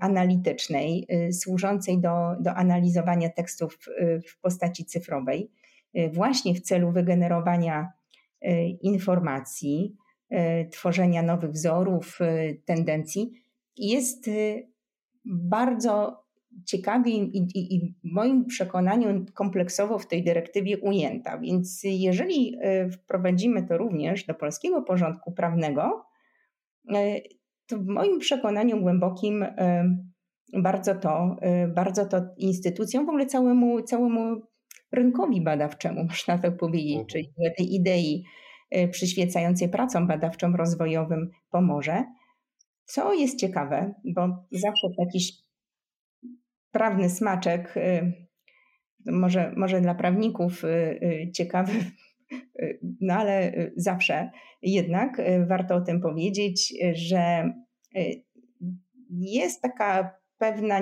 analitycznej 0.00 1.06
służącej 1.32 2.00
do, 2.00 2.36
do 2.40 2.54
analizowania 2.54 3.28
tekstów 3.28 3.78
w 4.28 4.40
postaci 4.40 4.84
cyfrowej, 4.84 5.50
właśnie 6.12 6.54
w 6.54 6.60
celu 6.60 6.92
wygenerowania 6.92 7.92
informacji, 8.82 9.96
tworzenia 10.70 11.22
nowych 11.22 11.50
wzorów, 11.50 12.18
tendencji, 12.64 13.32
jest 13.76 14.30
bardzo 15.24 16.21
ciekawie 16.66 17.12
i, 17.12 17.38
i, 17.38 17.74
i, 17.74 17.94
w 18.04 18.12
moim 18.12 18.46
przekonaniu 18.46 19.24
kompleksowo 19.34 19.98
w 19.98 20.06
tej 20.06 20.24
dyrektywie 20.24 20.78
ujęta. 20.78 21.38
Więc 21.38 21.80
jeżeli 21.84 22.56
wprowadzimy 22.92 23.62
to 23.62 23.78
również 23.78 24.26
do 24.26 24.34
polskiego 24.34 24.82
porządku 24.82 25.32
prawnego, 25.32 26.06
to 27.66 27.78
w 27.78 27.86
moim 27.86 28.18
przekonaniu 28.18 28.80
głębokim 28.80 29.44
bardzo 30.52 30.94
to, 30.94 31.36
bardzo 31.74 32.06
to 32.06 32.20
instytucjom, 32.36 33.06
w 33.06 33.08
ogóle 33.08 33.26
całemu, 33.26 33.82
całemu 33.82 34.42
rynkowi 34.92 35.40
badawczemu, 35.40 36.04
można 36.10 36.38
tak 36.38 36.56
powiedzieć, 36.56 36.92
mhm. 36.92 37.06
czyli 37.06 37.32
tej 37.56 37.74
idei 37.74 38.24
przyświecającej 38.90 39.68
pracom 39.68 40.06
badawczym 40.06 40.54
rozwojowym 40.54 41.30
pomoże. 41.50 42.04
Co 42.84 43.14
jest 43.14 43.38
ciekawe, 43.38 43.94
bo 44.04 44.46
zawsze 44.50 44.86
jakiś 44.98 45.41
prawny 46.72 47.10
smaczek, 47.10 47.76
y, 47.76 48.12
może, 49.06 49.52
może 49.56 49.80
dla 49.80 49.94
prawników 49.94 50.64
y, 50.64 51.30
ciekawy, 51.34 51.72
no 53.00 53.14
ale 53.14 53.52
zawsze 53.76 54.30
jednak 54.62 55.22
warto 55.46 55.74
o 55.74 55.80
tym 55.80 56.00
powiedzieć, 56.00 56.74
że 56.92 57.52
jest 59.10 59.62
taka 59.62 60.16
pewna, 60.38 60.80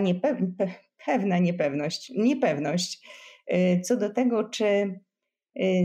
pewna 1.06 1.38
niepewność, 1.38 2.12
niepewność 2.16 3.08
co 3.84 3.96
do 3.96 4.10
tego, 4.10 4.48
czy 4.48 5.00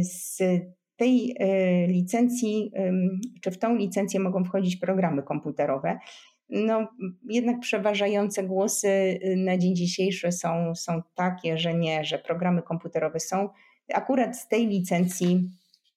z 0.01 0.37
tej 0.95 1.35
licencji, 1.87 2.71
czy 3.41 3.51
w 3.51 3.57
tą 3.57 3.75
licencję 3.75 4.19
mogą 4.19 4.43
wchodzić 4.43 4.77
programy 4.77 5.23
komputerowe. 5.23 5.99
No, 6.49 6.87
jednak 7.29 7.59
przeważające 7.59 8.43
głosy 8.43 8.87
y, 8.87 9.35
na 9.37 9.57
dzień 9.57 9.75
dzisiejszy 9.75 10.31
są, 10.31 10.75
są 10.75 11.01
takie, 11.15 11.57
że 11.57 11.73
nie, 11.73 12.03
że 12.03 12.19
programy 12.19 12.61
komputerowe 12.61 13.19
są 13.19 13.49
akurat 13.93 14.37
z 14.37 14.47
tej 14.47 14.67
licencji, 14.67 15.49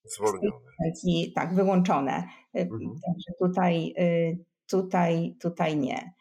Zwolnione. 0.05 0.57
licencji 0.71 1.33
tak, 1.35 1.55
wyłączone. 1.55 2.29
Y, 2.57 2.61
mhm. 2.61 2.81
Także 2.81 3.33
tutaj, 3.39 3.95
y, 3.99 4.39
tutaj, 4.71 5.37
tutaj 5.41 5.77
nie. 5.77 6.13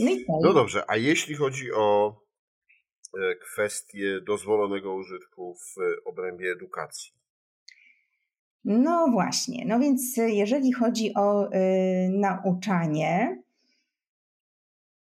No, 0.00 0.10
no 0.42 0.52
dobrze, 0.52 0.84
a 0.88 0.96
jeśli 0.96 1.34
chodzi 1.34 1.72
o 1.72 2.16
e, 3.14 3.34
kwestię 3.34 4.20
dozwolonego 4.20 4.94
użytku 4.94 5.54
w 5.54 5.74
obrębie 6.08 6.52
edukacji? 6.52 7.12
No 8.64 9.08
właśnie, 9.12 9.64
no 9.66 9.78
więc 9.78 10.18
y, 10.18 10.30
jeżeli 10.30 10.72
chodzi 10.72 11.14
o 11.14 11.46
y, 11.46 11.50
nauczanie, 12.10 13.42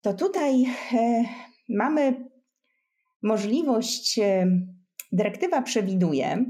to 0.00 0.14
tutaj 0.14 0.64
y, 0.92 1.24
mamy 1.68 2.30
możliwość, 3.22 4.18
y, 4.18 4.66
dyrektywa 5.12 5.62
przewiduje 5.62 6.44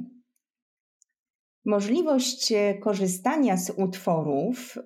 możliwość 1.64 2.52
y, 2.52 2.78
korzystania 2.82 3.56
z 3.56 3.70
utworów 3.70 4.78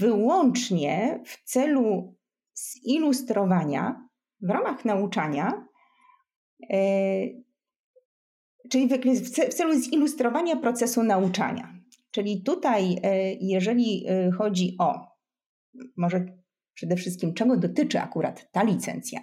wyłącznie 0.00 1.22
w 1.26 1.44
celu 1.44 2.16
zilustrowania 2.54 4.08
w 4.40 4.50
ramach 4.50 4.84
nauczania 4.84 5.66
czyli 8.70 8.88
w 9.14 9.30
celu 9.30 9.74
zilustrowania 9.74 10.56
procesu 10.56 11.02
nauczania. 11.02 11.74
Czyli 12.10 12.42
tutaj, 12.42 12.96
e, 13.02 13.32
jeżeli 13.32 14.06
e, 14.08 14.30
chodzi 14.30 14.76
o, 14.78 15.06
może 15.96 16.39
przede 16.80 16.96
wszystkim, 16.96 17.34
czego 17.34 17.56
dotyczy 17.56 18.00
akurat 18.00 18.52
ta 18.52 18.62
licencja, 18.62 19.20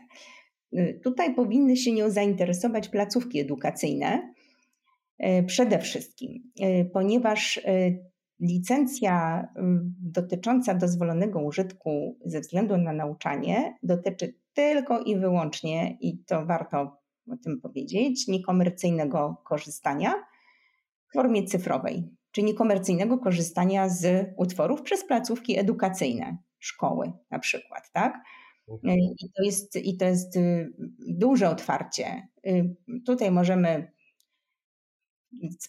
e, 0.73 0.93
tutaj 0.93 1.35
powinny 1.35 1.77
się 1.77 1.91
nią 1.91 2.09
zainteresować 2.09 2.89
placówki 2.89 3.39
edukacyjne, 3.39 4.33
Przede 5.47 5.79
wszystkim, 5.79 6.51
ponieważ 6.93 7.61
licencja 8.39 9.47
dotycząca 10.01 10.73
dozwolonego 10.73 11.41
użytku 11.41 12.17
ze 12.25 12.39
względu 12.39 12.77
na 12.77 12.93
nauczanie 12.93 13.77
dotyczy 13.83 14.33
tylko 14.53 14.99
i 14.99 15.19
wyłącznie, 15.19 15.97
i 16.01 16.23
to 16.23 16.45
warto 16.45 16.97
o 17.31 17.37
tym 17.43 17.61
powiedzieć, 17.61 18.27
niekomercyjnego 18.27 19.41
korzystania 19.45 20.13
w 21.09 21.13
formie 21.13 21.43
cyfrowej, 21.43 22.09
czyli 22.31 22.47
niekomercyjnego 22.47 23.17
korzystania 23.17 23.89
z 23.89 24.27
utworów 24.37 24.81
przez 24.81 25.07
placówki 25.07 25.59
edukacyjne, 25.59 26.37
szkoły 26.67 27.11
na 27.31 27.39
przykład, 27.39 27.91
tak? 27.93 28.13
Mhm. 28.69 28.99
I 28.99 29.31
to 29.37 29.43
jest, 29.43 29.75
i 29.75 29.97
to 29.97 30.05
jest 30.05 30.35
y, 30.35 30.71
duże 30.99 31.49
otwarcie. 31.49 32.27
Y, 32.47 32.75
tutaj 33.05 33.31
możemy 33.31 33.91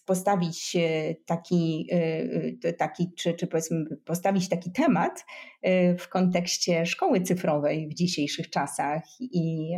postawić 0.06 0.76
taki, 1.26 1.88
y, 2.64 2.72
taki 2.72 3.12
czy, 3.16 3.34
czy 3.34 3.46
powiedzmy 3.46 3.84
postawić 4.04 4.48
taki 4.48 4.72
temat 4.72 5.26
w 5.98 6.08
kontekście 6.08 6.86
szkoły 6.86 7.20
cyfrowej 7.20 7.88
w 7.88 7.94
dzisiejszych 7.94 8.50
czasach 8.50 9.02
i 9.20 9.70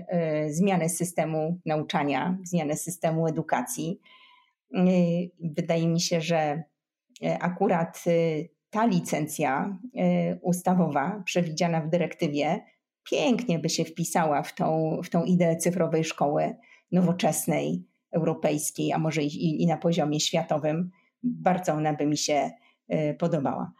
zmiany 0.48 0.88
systemu 0.88 1.60
nauczania, 1.66 2.38
zmiany 2.44 2.76
systemu 2.76 3.26
edukacji. 3.26 4.00
Wydaje 5.40 5.88
mi 5.88 6.00
się, 6.00 6.20
że 6.20 6.62
akurat 7.40 8.04
ta 8.70 8.86
licencja 8.86 9.78
ustawowa 10.42 11.22
przewidziana 11.24 11.80
w 11.80 11.88
dyrektywie 11.88 12.60
pięknie 13.10 13.58
by 13.58 13.68
się 13.68 13.84
wpisała 13.84 14.42
w 14.42 14.54
tą, 14.54 15.00
w 15.04 15.10
tą 15.10 15.24
ideę 15.24 15.56
cyfrowej 15.56 16.04
szkoły 16.04 16.56
nowoczesnej, 16.92 17.84
europejskiej, 18.12 18.92
a 18.92 18.98
może 18.98 19.22
i, 19.22 19.62
i 19.62 19.66
na 19.66 19.76
poziomie 19.76 20.20
światowym. 20.20 20.90
Bardzo 21.22 21.72
ona 21.72 21.94
by 21.94 22.06
mi 22.06 22.16
się 22.16 22.50
e, 22.88 23.14
podobała. 23.14 23.72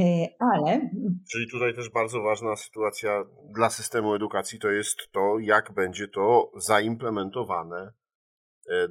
E, 0.00 0.28
ale. 0.38 0.90
Czyli 1.32 1.50
tutaj 1.50 1.74
też 1.74 1.90
bardzo 1.90 2.22
ważna 2.22 2.56
sytuacja 2.56 3.24
dla 3.54 3.70
systemu 3.70 4.14
edukacji 4.14 4.58
to 4.58 4.70
jest 4.70 4.96
to, 5.12 5.38
jak 5.40 5.72
będzie 5.74 6.08
to 6.08 6.50
zaimplementowane 6.56 7.92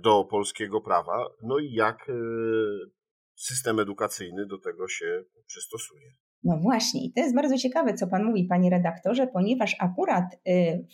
do 0.03 0.23
polskiego 0.23 0.81
prawa, 0.81 1.25
no 1.43 1.59
i 1.59 1.71
jak 1.71 2.11
system 3.35 3.79
edukacyjny 3.79 4.45
do 4.45 4.57
tego 4.57 4.87
się 4.87 5.23
przystosuje. 5.45 6.13
No 6.43 6.57
właśnie, 6.57 7.05
i 7.05 7.13
to 7.13 7.21
jest 7.21 7.35
bardzo 7.35 7.57
ciekawe, 7.57 7.93
co 7.93 8.07
Pan 8.07 8.23
mówi, 8.23 8.43
Panie 8.43 8.69
redaktorze, 8.69 9.27
ponieważ 9.27 9.75
akurat 9.79 10.25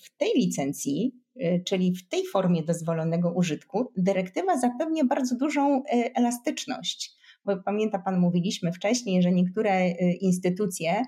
w 0.05 0.17
tej 0.17 0.31
licencji 0.35 1.11
Y, 1.41 1.63
czyli 1.65 1.95
w 1.95 2.07
tej 2.07 2.25
formie 2.25 2.63
dozwolonego 2.63 3.31
użytku, 3.31 3.91
dyrektywa 3.97 4.57
zapewnia 4.57 5.05
bardzo 5.05 5.35
dużą 5.35 5.79
y, 5.79 6.13
elastyczność. 6.13 7.17
Bo 7.45 7.57
pamięta 7.57 7.99
Pan, 7.99 8.19
mówiliśmy 8.19 8.71
wcześniej, 8.73 9.21
że 9.21 9.31
niektóre 9.31 9.85
y, 9.85 9.95
instytucje 10.21 11.03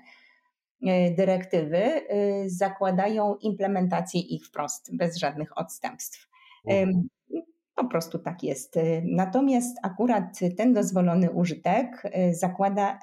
dyrektywy 1.16 2.02
zakładają 2.46 3.36
implementację 3.36 4.20
ich 4.20 4.46
wprost, 4.46 4.96
bez 4.96 5.16
żadnych 5.16 5.58
odstępstw. 5.58 6.28
Mhm. 6.66 7.08
Po 7.74 7.84
prostu 7.84 8.18
tak 8.18 8.42
jest. 8.42 8.74
Natomiast 9.02 9.76
akurat 9.82 10.38
ten 10.56 10.74
dozwolony 10.74 11.30
użytek 11.30 12.02
zakłada 12.30 12.98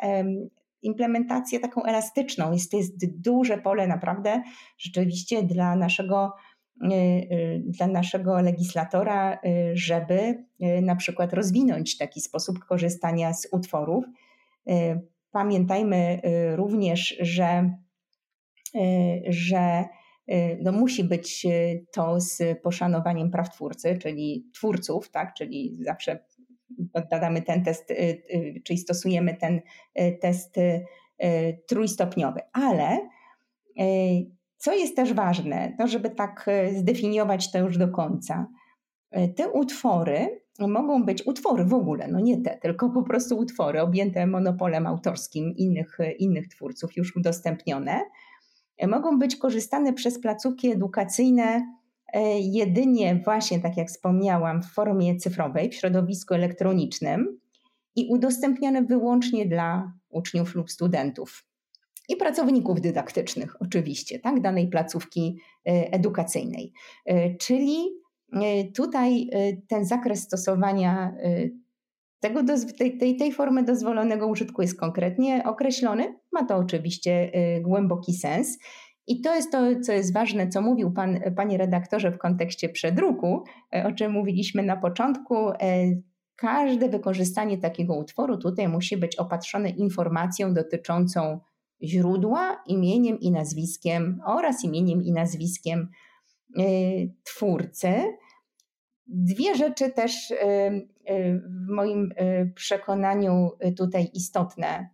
implementację 0.81 1.59
taką 1.59 1.83
elastyczną. 1.83 2.51
Jest, 2.51 2.71
to 2.71 2.77
jest 2.77 3.21
duże 3.21 3.57
pole 3.57 3.87
naprawdę 3.87 4.41
rzeczywiście 4.77 5.43
dla 5.43 5.75
naszego 5.75 6.33
Y, 6.83 6.95
y, 6.95 7.63
dla 7.65 7.87
naszego 7.87 8.41
legislatora, 8.41 9.33
y, 9.33 9.37
żeby 9.73 10.45
na 10.81 10.95
przykład 10.95 11.33
rozwinąć 11.33 11.97
taki 11.97 12.21
sposób 12.21 12.59
korzystania 12.59 13.33
z 13.33 13.47
utworów. 13.51 14.05
Pamiętajmy 15.31 16.21
również, 16.55 17.17
że, 17.19 17.71
że 19.29 19.85
no 20.61 20.71
musi 20.71 21.03
być 21.03 21.47
to 21.91 22.21
z 22.21 22.61
poszanowaniem 22.61 23.31
praw 23.31 23.49
twórcy, 23.49 23.97
czyli 24.01 24.49
twórców, 24.53 25.09
tak? 25.11 25.33
czyli 25.33 25.77
zawsze 25.81 26.19
badamy 27.11 27.41
ten 27.41 27.63
test, 27.63 27.93
czyli 28.63 28.79
stosujemy 28.79 29.37
ten 29.37 29.61
test 30.21 30.55
trójstopniowy, 31.67 32.39
ale 32.53 33.09
co 34.57 34.73
jest 34.73 34.95
też 34.95 35.13
ważne, 35.13 35.75
to 35.77 35.87
żeby 35.87 36.09
tak 36.09 36.45
zdefiniować 36.75 37.51
to 37.51 37.59
już 37.59 37.77
do 37.77 37.87
końca. 37.87 38.47
Te 39.35 39.49
utwory 39.49 40.41
mogą 40.59 41.03
być 41.03 41.27
utwory 41.27 41.65
w 41.65 41.73
ogóle, 41.73 42.07
no 42.07 42.19
nie 42.19 42.41
te, 42.41 42.57
tylko 42.57 42.89
po 42.89 43.03
prostu 43.03 43.37
utwory 43.37 43.81
objęte 43.81 44.27
monopolem 44.27 44.87
autorskim 44.87 45.53
innych, 45.57 45.97
innych 46.19 46.47
twórców, 46.47 46.97
już 46.97 47.15
udostępnione. 47.15 48.01
Mogą 48.87 49.19
być 49.19 49.35
korzystane 49.35 49.93
przez 49.93 50.19
placówki 50.19 50.71
edukacyjne 50.71 51.77
jedynie 52.39 53.21
właśnie, 53.25 53.59
tak 53.59 53.77
jak 53.77 53.87
wspomniałam, 53.87 54.63
w 54.63 54.73
formie 54.73 55.15
cyfrowej, 55.15 55.69
w 55.69 55.75
środowisku 55.75 56.33
elektronicznym 56.33 57.39
i 57.95 58.07
udostępniane 58.09 58.81
wyłącznie 58.83 59.45
dla 59.45 59.93
uczniów 60.09 60.55
lub 60.55 60.71
studentów 60.71 61.47
i 62.09 62.15
pracowników 62.15 62.81
dydaktycznych, 62.81 63.61
oczywiście, 63.61 64.19
tak, 64.19 64.41
danej 64.41 64.67
placówki 64.67 65.39
e, 65.67 65.93
edukacyjnej. 65.93 66.73
E, 67.05 67.35
czyli 67.35 67.77
e, 68.33 68.63
tutaj 68.71 69.29
ten 69.67 69.85
zakres 69.85 70.23
stosowania 70.23 71.13
tego, 72.19 72.41
tej, 72.77 72.97
tej, 72.97 73.17
tej 73.17 73.31
formy 73.31 73.63
dozwolonego 73.63 74.27
użytku 74.27 74.61
jest 74.61 74.79
konkretnie 74.79 75.43
określony. 75.45 76.19
Ma 76.31 76.45
to 76.45 76.55
oczywiście 76.55 77.31
głęboki 77.61 78.13
sens. 78.13 78.57
I 79.07 79.21
to 79.21 79.35
jest 79.35 79.51
to, 79.51 79.59
co 79.85 79.91
jest 79.91 80.13
ważne, 80.13 80.47
co 80.47 80.61
mówił 80.61 80.91
pan, 80.91 81.19
panie 81.35 81.57
redaktorze 81.57 82.11
w 82.11 82.17
kontekście 82.17 82.69
przedruku, 82.69 83.43
o 83.85 83.91
czym 83.91 84.11
mówiliśmy 84.11 84.63
na 84.63 84.77
początku. 84.77 85.35
Każde 86.35 86.89
wykorzystanie 86.89 87.57
takiego 87.57 87.95
utworu 87.95 88.37
tutaj 88.37 88.67
musi 88.67 88.97
być 88.97 89.15
opatrzone 89.15 89.69
informacją 89.69 90.53
dotyczącą 90.53 91.39
źródła, 91.83 92.63
imieniem 92.67 93.19
i 93.19 93.31
nazwiskiem 93.31 94.21
oraz 94.25 94.63
imieniem 94.63 95.03
i 95.03 95.11
nazwiskiem 95.11 95.89
y, 96.59 96.63
twórcy. 97.23 97.93
Dwie 99.07 99.55
rzeczy 99.55 99.91
też 99.91 100.31
y, 100.31 100.35
y, 100.35 101.41
w 101.49 101.67
moim 101.69 102.09
przekonaniu 102.55 103.51
tutaj 103.77 104.09
istotne, 104.13 104.89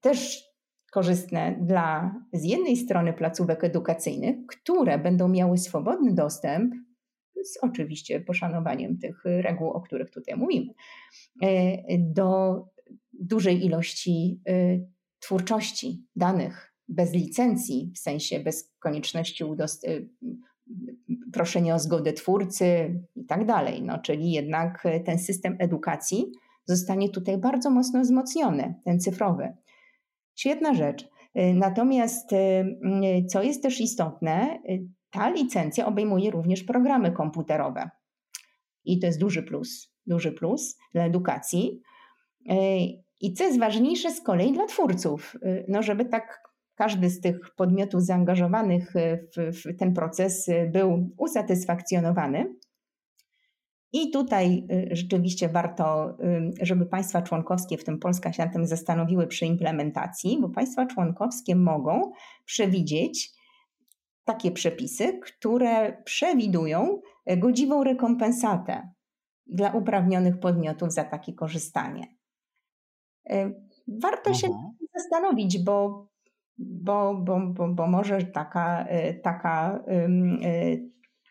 też 0.00 0.44
korzystne 0.92 1.58
dla 1.60 2.14
z 2.32 2.44
jednej 2.44 2.76
strony 2.76 3.12
placówek 3.12 3.64
edukacyjnych, 3.64 4.36
które 4.46 4.98
będą 4.98 5.28
miały 5.28 5.58
swobodny 5.58 6.14
dostęp, 6.14 6.74
z 7.44 7.58
oczywiście 7.62 8.20
poszanowaniem 8.20 8.98
tych 8.98 9.22
reguł, 9.24 9.70
o 9.70 9.80
których 9.80 10.10
tutaj 10.10 10.36
mówimy, 10.36 10.72
do 11.98 12.60
dużej 13.12 13.64
ilości 13.64 14.40
twórczości 15.18 16.06
danych 16.16 16.74
bez 16.88 17.12
licencji, 17.12 17.92
w 17.94 17.98
sensie 17.98 18.40
bez 18.40 18.74
konieczności 18.78 19.44
proszenia 21.32 21.74
o 21.74 21.78
zgodę 21.78 22.12
twórcy 22.12 23.00
i 23.16 23.24
tak 23.24 23.46
dalej. 23.46 23.82
No, 23.82 23.98
czyli 23.98 24.32
jednak 24.32 24.84
ten 25.04 25.18
system 25.18 25.56
edukacji 25.58 26.32
zostanie 26.64 27.08
tutaj 27.08 27.38
bardzo 27.38 27.70
mocno 27.70 28.00
wzmocniony, 28.00 28.74
ten 28.84 29.00
cyfrowy. 29.00 29.56
Świetna 30.34 30.74
rzecz. 30.74 31.08
Natomiast, 31.54 32.32
y, 32.32 33.26
co 33.28 33.42
jest 33.42 33.62
też 33.62 33.80
istotne, 33.80 34.58
ta 35.10 35.28
licencja 35.30 35.86
obejmuje 35.86 36.30
również 36.30 36.62
programy 36.62 37.12
komputerowe. 37.12 37.90
I 38.84 38.98
to 38.98 39.06
jest 39.06 39.20
duży 39.20 39.42
plus, 39.42 39.94
duży 40.06 40.32
plus 40.32 40.78
dla 40.92 41.04
edukacji. 41.04 41.82
I 43.20 43.32
co 43.34 43.44
jest 43.44 43.58
ważniejsze 43.58 44.12
z 44.12 44.20
kolei 44.20 44.52
dla 44.52 44.66
twórców, 44.66 45.36
no 45.68 45.82
żeby 45.82 46.04
tak 46.04 46.42
każdy 46.74 47.10
z 47.10 47.20
tych 47.20 47.54
podmiotów 47.56 48.02
zaangażowanych 48.02 48.96
y, 48.96 49.28
w, 49.36 49.62
w 49.66 49.76
ten 49.78 49.94
proces 49.94 50.48
y, 50.48 50.70
był 50.72 51.10
usatysfakcjonowany. 51.16 52.54
I 53.92 54.10
tutaj 54.10 54.66
rzeczywiście 54.90 55.48
warto, 55.48 56.16
żeby 56.62 56.86
państwa 56.86 57.22
członkowskie, 57.22 57.78
w 57.78 57.84
tym 57.84 57.98
Polska, 57.98 58.32
się 58.32 58.44
nad 58.44 58.52
tym 58.52 58.66
zastanowiły 58.66 59.26
przy 59.26 59.46
implementacji, 59.46 60.38
bo 60.40 60.48
państwa 60.48 60.86
członkowskie 60.86 61.56
mogą 61.56 62.12
przewidzieć 62.44 63.30
takie 64.24 64.50
przepisy, 64.50 65.18
które 65.18 66.02
przewidują 66.04 67.00
godziwą 67.36 67.84
rekompensatę 67.84 68.88
dla 69.46 69.72
uprawnionych 69.72 70.40
podmiotów 70.40 70.92
za 70.92 71.04
takie 71.04 71.32
korzystanie. 71.32 72.06
E, 73.30 73.50
warto 73.88 74.34
się 74.34 74.46
mhm. 74.46 74.72
zastanowić, 74.96 75.64
bo, 75.64 76.08
bo, 76.58 77.14
bo, 77.14 77.40
bo, 77.40 77.68
bo 77.68 77.86
może 77.86 78.22
taka, 78.22 78.86
e, 78.88 79.14
taka, 79.14 79.84
e, 79.88 80.08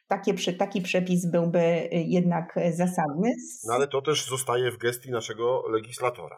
taki, 0.08 0.58
taki 0.58 0.82
przepis 0.82 1.32
byłby 1.32 1.90
jednak 1.92 2.60
zasadny. 2.74 3.30
No 3.68 3.74
ale 3.74 3.88
to 3.88 4.02
też 4.02 4.30
zostaje 4.30 4.72
w 4.72 4.78
gestii 4.78 5.12
naszego 5.12 5.64
legislatora. 5.70 6.38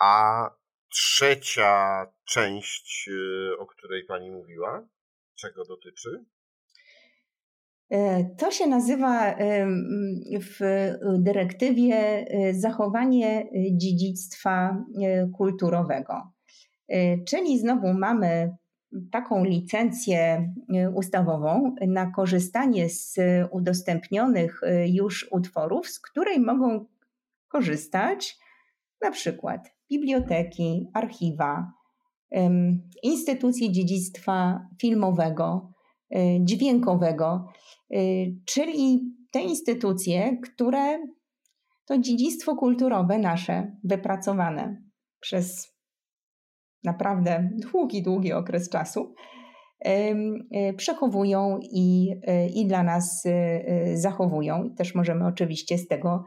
A 0.00 0.44
trzecia 0.88 2.06
część, 2.24 3.10
o 3.58 3.66
której 3.66 4.04
Pani 4.04 4.30
mówiła, 4.30 4.88
czego 5.34 5.64
dotyczy? 5.64 6.24
To 8.38 8.50
się 8.50 8.66
nazywa 8.66 9.36
w 10.40 10.58
dyrektywie 11.18 12.26
zachowanie 12.52 13.46
dziedzictwa 13.72 14.84
kulturowego. 15.36 16.35
Czyli 17.28 17.58
znowu 17.58 17.94
mamy 17.94 18.56
taką 19.10 19.44
licencję 19.44 20.52
ustawową 20.94 21.74
na 21.86 22.10
korzystanie 22.10 22.88
z 22.88 23.16
udostępnionych 23.50 24.60
już 24.86 25.28
utworów, 25.32 25.88
z 25.88 26.00
której 26.00 26.40
mogą 26.40 26.86
korzystać 27.48 28.38
na 29.02 29.10
przykład 29.10 29.74
biblioteki, 29.90 30.86
archiwa, 30.94 31.72
instytucje 33.02 33.72
dziedzictwa 33.72 34.66
filmowego, 34.80 35.72
dźwiękowego, 36.40 37.48
czyli 38.44 39.14
te 39.30 39.40
instytucje, 39.40 40.36
które 40.36 40.98
to 41.84 41.98
dziedzictwo 41.98 42.56
kulturowe 42.56 43.18
nasze, 43.18 43.76
wypracowane 43.84 44.82
przez 45.20 45.75
naprawdę 46.86 47.50
długi, 47.72 48.02
długi 48.02 48.32
okres 48.32 48.68
czasu, 48.70 49.14
przechowują 50.76 51.58
i, 51.62 52.14
i 52.54 52.66
dla 52.66 52.82
nas 52.82 53.24
zachowują. 53.94 54.74
Też 54.74 54.94
możemy 54.94 55.26
oczywiście 55.26 55.78
z 55.78 55.88
tego 55.88 56.24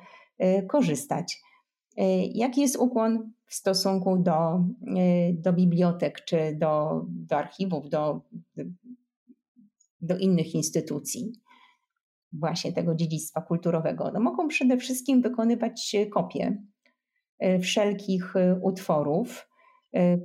korzystać. 0.68 1.42
Jaki 2.34 2.62
jest 2.62 2.78
ukłon 2.78 3.32
w 3.46 3.54
stosunku 3.54 4.18
do, 4.18 4.64
do 5.34 5.54
bibliotek 5.54 6.22
czy 6.26 6.56
do, 6.56 7.06
do 7.10 7.38
archiwów, 7.38 7.90
do, 7.90 8.22
do 10.02 10.18
innych 10.18 10.56
instytucji? 10.56 11.34
właśnie 12.34 12.74
tego 12.74 12.96
dziedzictwa 12.96 13.42
kulturowego? 13.42 14.12
No 14.14 14.20
mogą 14.20 14.48
przede 14.48 14.78
wszystkim 14.78 15.22
wykonywać 15.22 15.96
kopie 16.12 16.64
wszelkich 17.62 18.34
utworów, 18.62 19.49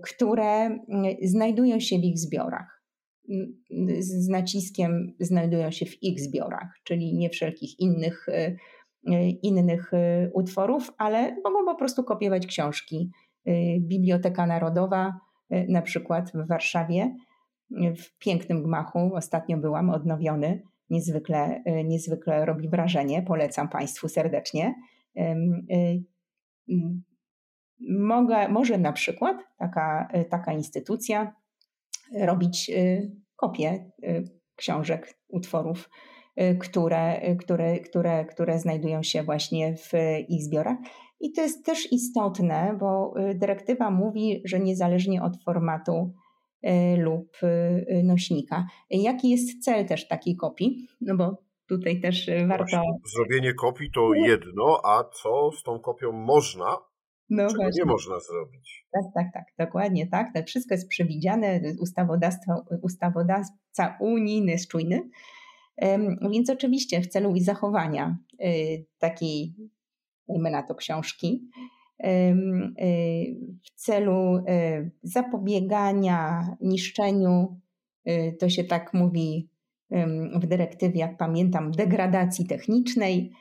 które 0.03 0.71
y, 0.71 1.29
znajdują 1.29 1.81
się 1.81 1.99
w 1.99 2.05
ich 2.05 2.19
zbiorach. 2.19 2.83
Y, 3.31 4.03
z 4.03 4.29
naciskiem 4.29 5.15
znajdują 5.21 5.71
się 5.71 5.87
w 5.87 6.03
ich 6.03 6.21
zbiorach, 6.21 6.81
czyli 6.85 7.15
nie 7.15 7.31
wszelkich 7.31 7.81
innych, 7.81 8.27
innych 9.43 9.91
utworów, 10.33 10.93
ale 10.99 11.37
mogą 11.45 11.65
po 11.65 11.75
prostu 11.75 12.05
kopiować 12.05 12.47
książki. 12.47 13.11
Biblioteka 13.81 14.47
Narodowa, 14.47 15.21
na 15.69 15.83
przykład 15.83 16.33
w 16.35 16.49
Warszawie, 16.49 17.17
w 17.71 18.19
pięknym 18.19 18.63
gmachu, 18.63 19.15
ostatnio 19.15 19.57
byłam, 19.57 19.91
odnowiony, 19.91 20.63
niezwykle, 20.91 21.63
niezwykle 21.85 22.45
robi 22.45 22.69
wrażenie, 22.69 23.23
polecam 23.23 23.69
Państwu 23.69 24.09
serdecznie 24.09 24.75
mogę, 27.89 28.49
może 28.49 28.79
na 28.79 28.93
przykład 28.93 29.37
taka, 29.59 30.09
y, 30.17 30.25
taka 30.25 30.53
instytucja 30.53 31.35
robić 32.21 32.71
y, 32.71 33.11
kopie 33.37 33.91
książek, 34.57 35.19
utworów, 35.29 35.91
które, 36.61 37.21
które, 37.37 37.81
które, 37.81 38.25
które 38.25 38.59
znajdują 38.59 39.03
się 39.03 39.23
właśnie 39.23 39.77
w 39.77 39.93
ich 40.29 40.43
zbiorach. 40.43 40.79
I 41.21 41.33
to 41.33 41.43
jest 41.43 41.65
też 41.65 41.93
istotne, 41.93 42.77
bo 42.81 43.15
dyrektywa 43.35 43.91
mówi, 43.91 44.43
że 44.45 44.61
niezależnie 44.61 45.23
od 45.23 45.43
formatu 45.45 46.15
lub 46.99 47.37
nośnika. 48.05 48.67
Jaki 48.91 49.31
jest 49.31 49.65
cel 49.65 49.87
też 49.87 50.09
takiej 50.09 50.37
kopii? 50.37 50.89
No 51.01 51.17
bo 51.17 51.39
tutaj 51.69 52.01
też 52.01 52.31
warto. 52.49 52.65
Właśnie, 52.65 52.93
zrobienie 53.17 53.55
kopii 53.55 53.91
to 53.95 54.15
jedno, 54.15 54.81
a 54.85 55.05
co 55.05 55.51
z 55.53 55.63
tą 55.63 55.79
kopią 55.79 56.13
można 56.13 56.77
no 57.31 57.49
czego 57.49 57.63
właśnie. 57.63 57.83
nie 57.83 57.91
można 57.93 58.21
zrobić. 58.21 58.87
Tak, 58.93 59.05
tak, 59.15 59.27
tak, 59.35 59.67
dokładnie 59.67 60.07
tak. 60.07 60.27
To 60.35 60.43
wszystko 60.43 60.75
jest 60.75 60.89
przewidziane, 60.89 61.61
ustawodawstwo, 61.81 62.65
ustawodawca 62.83 63.97
unijny 64.01 64.53
jest 64.53 64.69
czujny. 64.69 65.11
Więc 66.33 66.51
oczywiście 66.51 67.01
w 67.01 67.07
celu 67.07 67.35
zachowania 67.37 68.19
y, 68.41 68.87
takiej, 68.99 69.55
dajmy 70.29 70.51
na 70.51 70.63
to, 70.63 70.75
książki, 70.75 71.51
y, 72.05 72.35
w 73.63 73.71
celu 73.75 74.37
y, 74.37 74.91
zapobiegania 75.03 76.49
niszczeniu, 76.61 77.61
to 78.41 78.49
się 78.49 78.65
tak 78.65 78.95
mówi 78.95 79.49
w 80.35 80.47
dyrektywie, 80.47 81.01
jak 81.01 81.17
pamiętam, 81.17 81.71
degradacji 81.71 82.47
technicznej, 82.47 83.33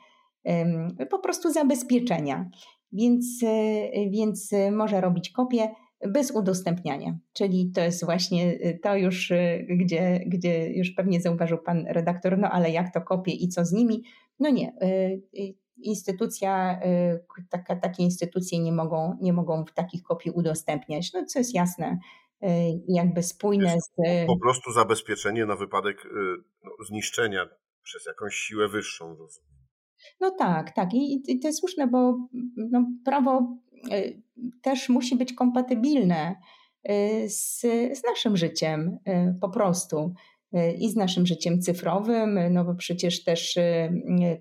po 1.10 1.18
prostu 1.18 1.52
zabezpieczenia 1.52 2.50
więc, 2.94 3.42
e, 3.42 4.10
więc 4.10 4.50
może 4.72 5.00
robić 5.00 5.30
kopię 5.30 5.68
bez 6.08 6.30
udostępniania. 6.30 7.18
Czyli 7.32 7.72
to 7.74 7.80
jest 7.80 8.04
właśnie 8.04 8.58
e, 8.60 8.78
to 8.78 8.96
już, 8.96 9.30
e, 9.30 9.58
gdzie, 9.68 10.20
gdzie 10.26 10.70
już 10.70 10.90
pewnie 10.90 11.20
zauważył 11.20 11.58
pan 11.58 11.86
redaktor, 11.86 12.38
no 12.38 12.50
ale 12.50 12.70
jak 12.70 12.94
to 12.94 13.00
kopie 13.00 13.32
i 13.32 13.48
co 13.48 13.64
z 13.64 13.72
nimi? 13.72 14.02
No 14.38 14.50
nie. 14.50 14.72
Instytucja, 15.76 16.80
taka, 17.50 17.76
takie 17.76 18.02
instytucje 18.02 18.58
nie 18.58 18.72
mogą, 18.72 19.18
nie 19.20 19.32
mogą 19.32 19.64
takich 19.74 20.02
kopii 20.02 20.30
udostępniać, 20.30 21.12
no 21.12 21.24
co 21.24 21.38
jest 21.38 21.54
jasne, 21.54 21.98
jakby 22.88 23.22
spójne 23.22 23.80
z. 23.80 23.90
Po 24.26 24.38
prostu 24.38 24.72
zabezpieczenie 24.72 25.46
na 25.46 25.56
wypadek 25.56 25.96
no, 26.64 26.70
zniszczenia 26.88 27.48
przez 27.82 28.06
jakąś 28.06 28.34
siłę 28.34 28.68
wyższą, 28.68 29.16
rozumiem. 29.16 29.53
No 30.20 30.30
tak, 30.30 30.72
tak. 30.72 30.94
I, 30.94 31.22
i 31.32 31.40
to 31.40 31.48
jest 31.48 31.60
słuszne, 31.60 31.86
bo 31.86 32.28
no, 32.56 32.86
prawo 33.04 33.56
e, 33.90 34.02
też 34.62 34.88
musi 34.88 35.16
być 35.16 35.32
kompatybilne 35.32 36.36
e, 36.84 37.28
z, 37.28 37.60
z 37.98 38.04
naszym 38.04 38.36
życiem 38.36 38.98
e, 39.04 39.34
po 39.40 39.48
prostu 39.48 40.14
i 40.78 40.90
z 40.90 40.96
naszym 40.96 41.26
życiem 41.26 41.60
cyfrowym, 41.60 42.40
no 42.50 42.64
bo 42.64 42.74
przecież 42.74 43.24
też 43.24 43.58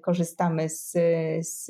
korzystamy 0.01 0.69
z, 0.69 0.91
z, 1.41 1.65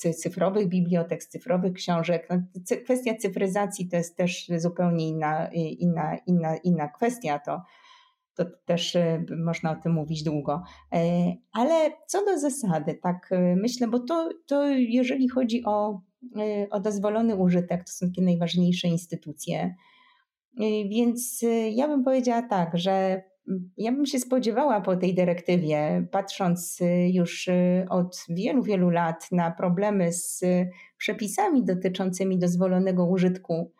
z 0.00 0.20
cyfrowych 0.20 0.68
bibliotek, 0.68 1.22
z 1.22 1.28
cyfrowych 1.28 1.72
książek. 1.72 2.28
No, 2.30 2.42
kwestia 2.84 3.14
cyfryzacji 3.14 3.88
to 3.88 3.96
jest 3.96 4.16
też 4.16 4.50
zupełnie 4.56 5.08
inna, 5.08 5.48
inna, 5.52 6.16
inna, 6.26 6.56
inna 6.56 6.88
kwestia. 6.88 7.38
To 7.38 7.60
to 8.36 8.44
też 8.64 8.94
y, 8.94 9.26
można 9.36 9.72
o 9.72 9.76
tym 9.76 9.92
mówić 9.92 10.22
długo. 10.22 10.62
E, 10.92 10.98
ale 11.52 11.90
co 12.06 12.24
do 12.24 12.38
zasady, 12.38 12.98
tak 13.02 13.32
y, 13.32 13.56
myślę, 13.56 13.88
bo 13.88 14.00
to, 14.00 14.28
to 14.46 14.66
jeżeli 14.68 15.28
chodzi 15.28 15.64
o, 15.64 16.00
o 16.70 16.80
dozwolony 16.80 17.36
użytek, 17.36 17.84
to 17.84 17.92
są 17.92 18.06
takie 18.06 18.22
najważniejsze 18.22 18.88
instytucje. 18.88 19.74
Więc 20.90 21.44
ja 21.72 21.88
bym 21.88 22.04
powiedziała 22.04 22.42
tak, 22.42 22.78
że 22.78 23.22
ja 23.76 23.92
bym 23.92 24.06
się 24.06 24.18
spodziewała 24.18 24.80
po 24.80 24.96
tej 24.96 25.14
dyrektywie, 25.14 26.06
patrząc 26.10 26.80
już 27.12 27.48
od 27.90 28.24
wielu, 28.28 28.62
wielu 28.62 28.90
lat 28.90 29.28
na 29.32 29.50
problemy 29.50 30.12
z 30.12 30.44
przepisami 30.98 31.64
dotyczącymi 31.64 32.38
dozwolonego 32.38 33.06
użytku 33.06 33.72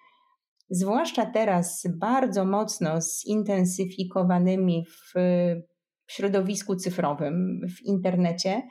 zwłaszcza 0.70 1.26
teraz 1.26 1.86
bardzo 1.98 2.44
mocno 2.44 3.00
zintensyfikowanymi 3.00 4.84
w 4.86 5.12
środowisku 6.06 6.76
cyfrowym, 6.76 7.60
w 7.76 7.82
internecie, 7.82 8.62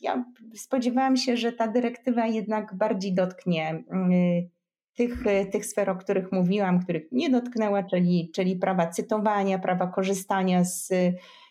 ja 0.00 0.24
spodziewałam 0.54 1.16
się, 1.16 1.36
że 1.36 1.52
ta 1.52 1.68
dyrektywa 1.68 2.26
jednak 2.26 2.74
bardziej 2.76 3.14
dotknie 3.14 3.84
y, 4.12 4.50
tych, 4.94 5.24
tych 5.52 5.66
sfer, 5.66 5.90
o 5.90 5.96
których 5.96 6.32
mówiłam, 6.32 6.82
których 6.82 7.02
nie 7.12 7.30
dotknęła, 7.30 7.82
czyli, 7.82 8.30
czyli 8.34 8.56
prawa 8.56 8.86
cytowania, 8.86 9.58
prawa 9.58 9.86
korzystania 9.86 10.64
z 10.64 10.90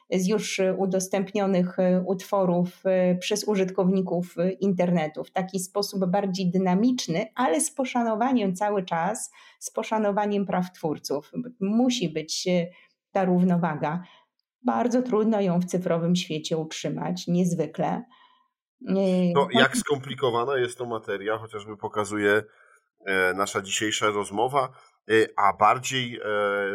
z 0.10 0.28
już 0.28 0.62
udostępnionych 0.78 1.80
e, 1.80 2.03
utworów 2.05 2.82
e, 2.86 3.16
przez 3.16 3.43
użytkowników 3.43 4.38
e, 4.38 4.51
internetu 4.51 5.24
w 5.24 5.32
taki 5.32 5.60
sposób 5.60 6.05
bardziej 6.05 6.51
dynamiczny, 6.51 7.26
ale 7.36 7.62
z 7.62 7.72
poszanowaniem 7.72 8.55
cały 8.55 8.84
czas, 8.84 9.32
z 9.60 9.72
poszanowaniem 9.72 10.45
praw 10.45 10.74
twórców. 10.74 11.32
Musi 11.60 12.10
być 12.10 12.47
ta 13.12 13.26
równowaga. 13.26 14.03
Bardzo 14.62 15.01
trudno 15.01 15.41
ją 15.41 15.60
w 15.60 15.66
cyfrowym 15.66 16.16
świecie 16.16 16.58
utrzymać, 16.58 17.28
niezwykle. 17.28 18.03
No, 19.34 19.47
jak 19.51 19.78
skomplikowana 19.78 20.58
jest 20.58 20.78
to 20.78 20.86
materia, 20.86 21.38
chociażby 21.38 21.78
pokazuje 21.78 22.43
nasza 23.36 23.62
dzisiejsza 23.62 24.05
rozmowa. 24.05 24.70
A 25.36 25.53
bardziej, 25.53 26.20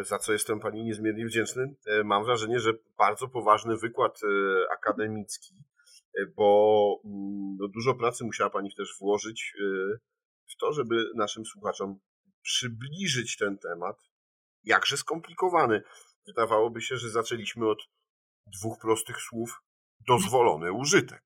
za 0.01 0.19
co 0.19 0.33
jestem 0.33 0.59
Pani 0.59 0.83
niezmiernie 0.83 1.25
wdzięczny, 1.25 1.75
mam 2.05 2.23
wrażenie, 2.23 2.59
że 2.59 2.73
bardzo 2.97 3.27
poważny 3.27 3.77
wykład 3.77 4.19
akademicki, 4.71 5.55
bo 6.35 7.01
mm, 7.05 7.57
no, 7.59 7.67
dużo 7.67 7.95
pracy 7.95 8.23
musiała 8.23 8.49
Pani 8.49 8.75
też 8.75 8.97
włożyć 8.99 9.53
w 10.51 10.57
to, 10.59 10.73
żeby 10.73 10.95
naszym 11.15 11.45
słuchaczom 11.45 11.99
przybliżyć 12.41 13.37
ten 13.37 13.57
temat, 13.57 13.97
jakże 14.63 14.97
skomplikowany. 14.97 15.81
Wydawałoby 16.27 16.81
się, 16.81 16.97
że 16.97 17.09
zaczęliśmy 17.09 17.69
od 17.69 17.79
dwóch 18.47 18.79
prostych 18.81 19.17
słów 19.17 19.63
dozwolony 20.07 20.71
użytek. 20.71 21.23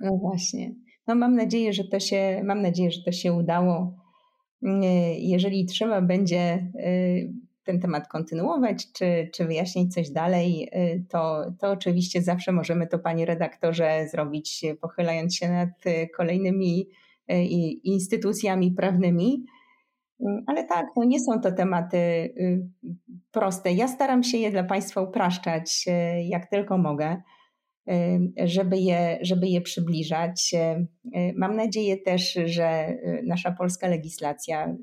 No 0.00 0.16
właśnie. 0.16 0.74
No 1.06 1.14
mam 1.14 1.34
nadzieję, 1.34 1.72
że 1.72 1.84
to 1.84 2.00
się, 2.00 2.42
mam 2.44 2.62
nadzieję, 2.62 2.90
że 2.90 3.02
to 3.04 3.12
się 3.12 3.32
udało. 3.32 4.05
Jeżeli 5.18 5.66
trzeba 5.66 6.02
będzie 6.02 6.68
y, 6.74 7.32
ten 7.64 7.80
temat 7.80 8.08
kontynuować, 8.08 8.92
czy, 8.92 9.30
czy 9.34 9.44
wyjaśnić 9.44 9.94
coś 9.94 10.10
dalej, 10.10 10.70
y, 10.74 11.04
to, 11.08 11.52
to 11.60 11.70
oczywiście 11.70 12.22
zawsze 12.22 12.52
możemy 12.52 12.86
to, 12.86 12.98
panie 12.98 13.26
redaktorze, 13.26 14.08
zrobić, 14.10 14.64
pochylając 14.80 15.36
się 15.36 15.48
nad 15.48 15.68
kolejnymi 16.16 16.88
y, 17.32 17.34
instytucjami 17.84 18.72
prawnymi. 18.72 19.44
Ale 20.46 20.64
tak, 20.64 20.86
no 20.96 21.04
nie 21.04 21.20
są 21.20 21.40
to 21.40 21.52
tematy 21.52 22.34
proste. 23.30 23.72
Ja 23.72 23.88
staram 23.88 24.22
się 24.22 24.38
je 24.38 24.50
dla 24.50 24.64
Państwa 24.64 25.00
upraszczać, 25.00 25.84
jak 26.28 26.50
tylko 26.50 26.78
mogę 26.78 27.16
żeby 28.44 28.78
je, 28.78 29.18
żeby 29.22 29.48
je 29.48 29.60
przybliżać. 29.60 30.54
Mam 31.36 31.56
nadzieję 31.56 31.96
też, 31.96 32.38
że 32.44 32.96
nasza 33.24 33.52
polska 33.52 33.88
legislacja 33.88 34.76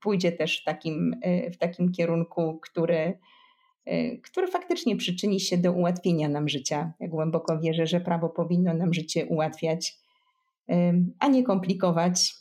pójdzie 0.00 0.32
też 0.32 0.60
w 0.60 0.64
takim, 0.64 1.16
w 1.52 1.56
takim 1.56 1.92
kierunku, 1.92 2.58
który, 2.62 3.18
który 4.22 4.46
faktycznie 4.46 4.96
przyczyni 4.96 5.40
się 5.40 5.58
do 5.58 5.72
ułatwienia 5.72 6.28
nam 6.28 6.48
życia. 6.48 6.92
Ja 7.00 7.08
głęboko 7.08 7.60
wierzę, 7.60 7.86
że 7.86 8.00
prawo 8.00 8.28
powinno 8.28 8.74
nam 8.74 8.94
życie 8.94 9.26
ułatwiać, 9.26 9.98
a 11.18 11.28
nie 11.28 11.42
komplikować. 11.42 12.34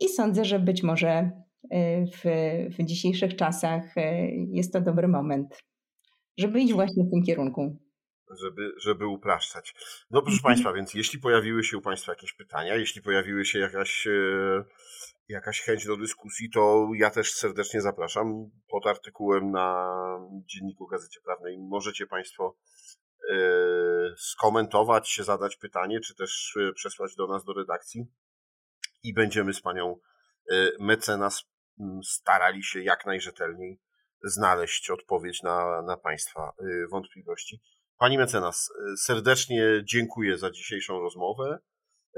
I 0.00 0.08
sądzę, 0.08 0.44
że 0.44 0.58
być 0.58 0.82
może 0.82 1.30
w, 2.14 2.22
w 2.78 2.84
dzisiejszych 2.84 3.36
czasach 3.36 3.94
jest 4.52 4.72
to 4.72 4.80
dobry 4.80 5.08
moment 5.08 5.62
żeby 6.38 6.60
iść 6.60 6.72
właśnie 6.72 7.04
w 7.04 7.10
tym 7.10 7.22
kierunku. 7.22 7.76
Żeby, 8.40 8.72
żeby 8.78 9.06
upraszczać. 9.06 9.74
No 10.10 10.22
proszę 10.22 10.36
mhm. 10.36 10.42
Państwa, 10.42 10.72
więc 10.72 10.94
jeśli 10.94 11.18
pojawiły 11.18 11.64
się 11.64 11.78
u 11.78 11.80
Państwa 11.80 12.12
jakieś 12.12 12.32
pytania, 12.32 12.76
jeśli 12.76 13.02
pojawiły 13.02 13.44
się 13.44 13.58
jakaś, 13.58 14.06
e, 14.06 14.64
jakaś 15.28 15.60
chęć 15.60 15.86
do 15.86 15.96
dyskusji, 15.96 16.50
to 16.50 16.88
ja 16.96 17.10
też 17.10 17.32
serdecznie 17.32 17.80
zapraszam. 17.80 18.50
Pod 18.68 18.86
artykułem 18.86 19.50
na 19.50 19.96
Dzienniku 20.44 20.86
Gazecie 20.86 21.20
Prawnej 21.24 21.58
możecie 21.58 22.06
Państwo 22.06 22.56
e, 23.30 23.34
skomentować, 24.16 25.20
zadać 25.22 25.56
pytanie, 25.56 26.00
czy 26.00 26.14
też 26.14 26.56
e, 26.56 26.72
przesłać 26.72 27.14
do 27.16 27.26
nas 27.26 27.44
do 27.44 27.52
redakcji 27.52 28.06
i 29.02 29.14
będziemy 29.14 29.54
z 29.54 29.60
Panią 29.60 29.96
mecenas 30.80 31.44
starali 32.04 32.62
się 32.62 32.82
jak 32.82 33.06
najrzetelniej 33.06 33.80
znaleźć 34.24 34.90
odpowiedź 34.90 35.42
na, 35.42 35.82
na 35.82 35.96
Państwa 35.96 36.52
y, 36.62 36.88
wątpliwości. 36.90 37.60
Pani 37.98 38.18
mecenas, 38.18 38.70
y, 38.70 38.96
serdecznie 38.96 39.64
dziękuję 39.84 40.38
za 40.38 40.50
dzisiejszą 40.50 41.00
rozmowę. 41.00 41.58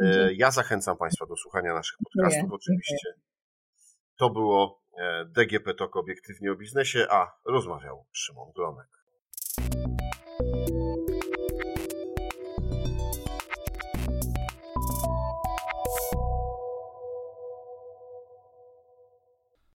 Y, 0.03 0.34
ja 0.34 0.50
zachęcam 0.50 0.96
Państwa 0.96 1.26
do 1.26 1.36
słuchania 1.36 1.74
naszych 1.74 1.98
podcastów, 2.05 2.53
oczywiście. 2.53 3.09
To 4.18 4.30
było 4.30 4.82
e, 4.98 5.24
DGP 5.24 5.74
Tok 5.74 5.96
obiektywnie 5.96 6.53
o 6.53 6.57
biznesie, 6.57 7.07
a 7.11 7.32
rozmawiał 7.44 8.07
Szymon 8.12 8.53
Glonek. 8.55 8.88